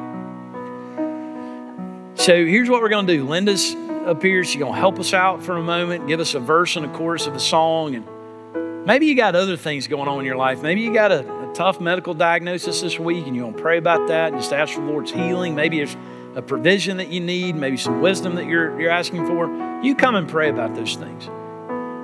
So 2.15 2.33
here's 2.45 2.69
what 2.69 2.81
we're 2.81 2.89
going 2.89 3.07
to 3.07 3.15
do. 3.15 3.25
Linda's 3.25 3.73
up 4.05 4.21
here. 4.21 4.43
She's 4.43 4.59
going 4.59 4.73
to 4.73 4.77
help 4.77 4.99
us 4.99 5.13
out 5.13 5.41
for 5.41 5.55
a 5.55 5.61
moment, 5.61 6.05
give 6.09 6.19
us 6.19 6.33
a 6.33 6.41
verse 6.41 6.75
and 6.75 6.85
a 6.85 6.89
chorus 6.89 7.27
of 7.27 7.33
a 7.33 7.39
song. 7.39 7.95
And 7.95 8.85
maybe 8.85 9.05
you 9.05 9.15
got 9.15 9.35
other 9.35 9.55
things 9.55 9.87
going 9.87 10.09
on 10.09 10.19
in 10.19 10.25
your 10.25 10.35
life. 10.35 10.61
Maybe 10.61 10.81
you 10.81 10.93
got 10.93 11.13
a, 11.13 11.19
a 11.19 11.53
tough 11.53 11.79
medical 11.79 12.13
diagnosis 12.13 12.81
this 12.81 12.99
week 12.99 13.25
and 13.25 13.37
you 13.37 13.43
want 13.45 13.55
to 13.55 13.63
pray 13.63 13.77
about 13.77 14.09
that 14.09 14.33
and 14.33 14.41
just 14.41 14.51
ask 14.51 14.73
for 14.73 14.81
the 14.81 14.87
Lord's 14.87 15.11
healing. 15.11 15.55
Maybe 15.55 15.77
there's 15.77 15.95
a 16.35 16.41
provision 16.41 16.97
that 16.97 17.09
you 17.09 17.19
need, 17.19 17.55
maybe 17.55 17.77
some 17.77 18.01
wisdom 18.01 18.35
that 18.35 18.45
you're, 18.45 18.79
you're 18.79 18.91
asking 18.91 19.25
for, 19.25 19.47
you 19.83 19.95
come 19.95 20.15
and 20.15 20.27
pray 20.27 20.49
about 20.49 20.75
those 20.75 20.95
things. 20.95 21.27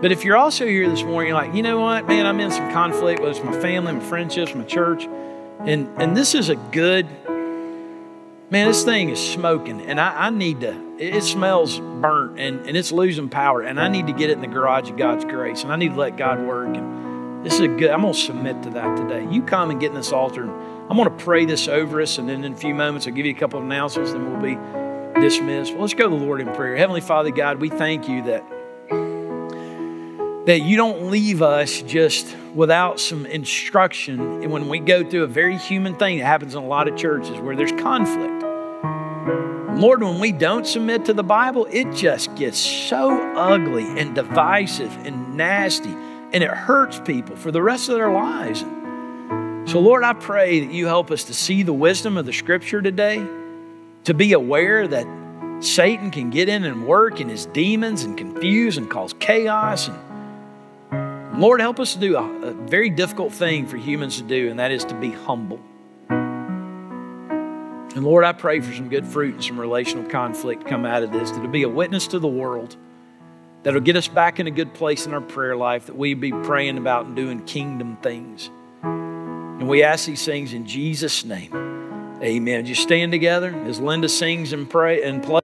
But 0.01 0.11
if 0.11 0.23
you're 0.23 0.37
also 0.37 0.65
here 0.65 0.89
this 0.89 1.03
morning, 1.03 1.29
you're 1.29 1.37
like, 1.37 1.53
you 1.53 1.63
know 1.63 1.79
what, 1.79 2.07
man, 2.07 2.25
I'm 2.25 2.39
in 2.39 2.51
some 2.51 2.71
conflict, 2.71 3.21
whether 3.21 3.31
it's 3.31 3.43
my 3.43 3.59
family, 3.59 3.93
my 3.93 3.99
friendships, 3.99 4.53
my 4.53 4.63
church, 4.63 5.05
and, 5.59 5.89
and 6.01 6.15
this 6.15 6.35
is 6.35 6.49
a 6.49 6.55
good, 6.55 7.07
man, 8.49 8.67
this 8.67 8.83
thing 8.83 9.09
is 9.09 9.19
smoking, 9.19 9.81
and 9.81 9.99
I, 9.99 10.27
I 10.27 10.29
need 10.29 10.61
to, 10.61 10.97
it 10.97 11.23
smells 11.23 11.79
burnt 11.79 12.39
and, 12.39 12.67
and 12.67 12.77
it's 12.77 12.91
losing 12.91 13.29
power, 13.29 13.61
and 13.61 13.79
I 13.79 13.87
need 13.87 14.07
to 14.07 14.13
get 14.13 14.29
it 14.29 14.33
in 14.33 14.41
the 14.41 14.47
garage 14.47 14.89
of 14.89 14.97
God's 14.97 15.25
grace, 15.25 15.63
and 15.63 15.71
I 15.71 15.75
need 15.75 15.89
to 15.89 15.99
let 15.99 16.17
God 16.17 16.39
work. 16.45 16.75
And 16.75 17.45
this 17.45 17.53
is 17.53 17.61
a 17.61 17.67
good, 17.67 17.89
I'm 17.91 18.01
going 18.01 18.13
to 18.13 18.19
submit 18.19 18.63
to 18.63 18.69
that 18.71 18.97
today. 18.97 19.27
You 19.29 19.43
come 19.43 19.71
and 19.71 19.79
get 19.79 19.89
in 19.89 19.95
this 19.95 20.11
altar 20.11 20.43
and 20.43 20.74
I'm 20.87 20.97
going 20.97 21.09
to 21.09 21.23
pray 21.23 21.45
this 21.45 21.67
over 21.67 21.99
us, 21.99 22.19
and 22.19 22.29
then 22.29 22.43
in 22.43 22.53
a 22.53 22.55
few 22.55 22.75
moments, 22.75 23.07
I'll 23.07 23.13
give 23.13 23.25
you 23.25 23.31
a 23.31 23.39
couple 23.39 23.57
of 23.57 23.65
announcements, 23.65 24.11
then 24.11 24.31
we'll 24.31 24.39
be 24.39 24.55
dismissed. 25.19 25.71
Well, 25.71 25.81
let's 25.81 25.95
go 25.95 26.07
to 26.07 26.15
the 26.15 26.23
Lord 26.23 26.41
in 26.41 26.53
prayer. 26.53 26.75
Heavenly 26.75 27.01
Father, 27.01 27.31
God, 27.31 27.59
we 27.59 27.69
thank 27.69 28.07
you 28.07 28.21
that, 28.21 28.45
that 30.45 30.59
you 30.61 30.77
don't 30.77 31.09
leave 31.09 31.41
us 31.41 31.81
just 31.81 32.37
without 32.53 32.99
some 32.99 33.25
instruction. 33.25 34.43
And 34.43 34.51
when 34.51 34.69
we 34.69 34.77
go 34.77 35.03
through 35.09 35.23
a 35.23 35.27
very 35.27 35.57
human 35.57 35.95
thing 35.95 36.19
that 36.19 36.25
happens 36.25 36.53
in 36.53 36.61
a 36.61 36.67
lot 36.67 36.87
of 36.87 36.95
churches 36.95 37.39
where 37.39 37.55
there's 37.55 37.71
conflict. 37.71 38.43
Lord, 39.79 40.03
when 40.03 40.19
we 40.19 40.31
don't 40.31 40.67
submit 40.67 41.05
to 41.05 41.13
the 41.13 41.23
Bible, 41.23 41.67
it 41.71 41.95
just 41.95 42.35
gets 42.35 42.59
so 42.59 43.33
ugly 43.35 43.85
and 43.99 44.13
divisive 44.13 44.95
and 45.03 45.35
nasty, 45.35 45.89
and 45.89 46.43
it 46.43 46.51
hurts 46.51 46.99
people 46.99 47.35
for 47.35 47.51
the 47.51 47.63
rest 47.63 47.89
of 47.89 47.95
their 47.95 48.11
lives. 48.11 48.63
So, 49.65 49.79
Lord, 49.79 50.03
I 50.03 50.13
pray 50.13 50.59
that 50.59 50.71
you 50.71 50.85
help 50.85 51.09
us 51.09 51.23
to 51.25 51.33
see 51.33 51.63
the 51.63 51.73
wisdom 51.73 52.17
of 52.17 52.27
the 52.27 52.33
scripture 52.33 52.83
today, 52.83 53.25
to 54.03 54.13
be 54.13 54.33
aware 54.33 54.87
that 54.87 55.07
Satan 55.59 56.11
can 56.11 56.29
get 56.29 56.49
in 56.49 56.65
and 56.65 56.85
work 56.85 57.19
and 57.19 57.31
his 57.31 57.47
demons 57.47 58.03
and 58.03 58.15
confuse 58.15 58.77
and 58.77 58.87
cause 58.89 59.13
chaos. 59.19 59.89
And 60.91 61.41
Lord, 61.41 61.61
help 61.61 61.79
us 61.79 61.93
to 61.93 61.99
do 61.99 62.15
a, 62.15 62.23
a 62.43 62.53
very 62.53 62.91
difficult 62.91 63.33
thing 63.33 63.65
for 63.65 63.77
humans 63.77 64.17
to 64.17 64.23
do, 64.23 64.51
and 64.51 64.59
that 64.59 64.71
is 64.71 64.85
to 64.85 64.93
be 64.93 65.09
humble. 65.09 65.59
And 66.09 68.03
Lord, 68.03 68.23
I 68.23 68.33
pray 68.33 68.59
for 68.59 68.71
some 68.71 68.89
good 68.89 69.07
fruit 69.07 69.33
and 69.33 69.43
some 69.43 69.59
relational 69.59 70.07
conflict 70.07 70.67
come 70.67 70.85
out 70.85 71.01
of 71.01 71.11
this, 71.11 71.31
that 71.31 71.37
it'll 71.37 71.49
be 71.49 71.63
a 71.63 71.69
witness 71.69 72.05
to 72.09 72.19
the 72.19 72.27
world, 72.27 72.75
that'll 73.63 73.81
get 73.81 73.95
us 73.95 74.07
back 74.07 74.39
in 74.39 74.45
a 74.45 74.51
good 74.51 74.75
place 74.75 75.07
in 75.07 75.13
our 75.13 75.21
prayer 75.21 75.55
life, 75.55 75.87
that 75.87 75.97
we 75.97 76.13
be 76.13 76.31
praying 76.31 76.77
about 76.77 77.07
and 77.07 77.15
doing 77.15 77.43
kingdom 77.45 77.97
things. 78.03 78.51
And 79.65 79.69
we 79.71 79.81
ask 79.81 80.05
these 80.05 80.23
things 80.23 80.53
in 80.53 80.67
Jesus' 80.67 81.25
name. 81.25 81.51
Amen. 82.21 82.67
Just 82.67 82.83
stand 82.83 83.11
together 83.11 83.51
as 83.65 83.79
Linda 83.79 84.07
sings 84.07 84.53
and 84.53 84.69
pray 84.69 85.01
and 85.01 85.23
plays. 85.23 85.41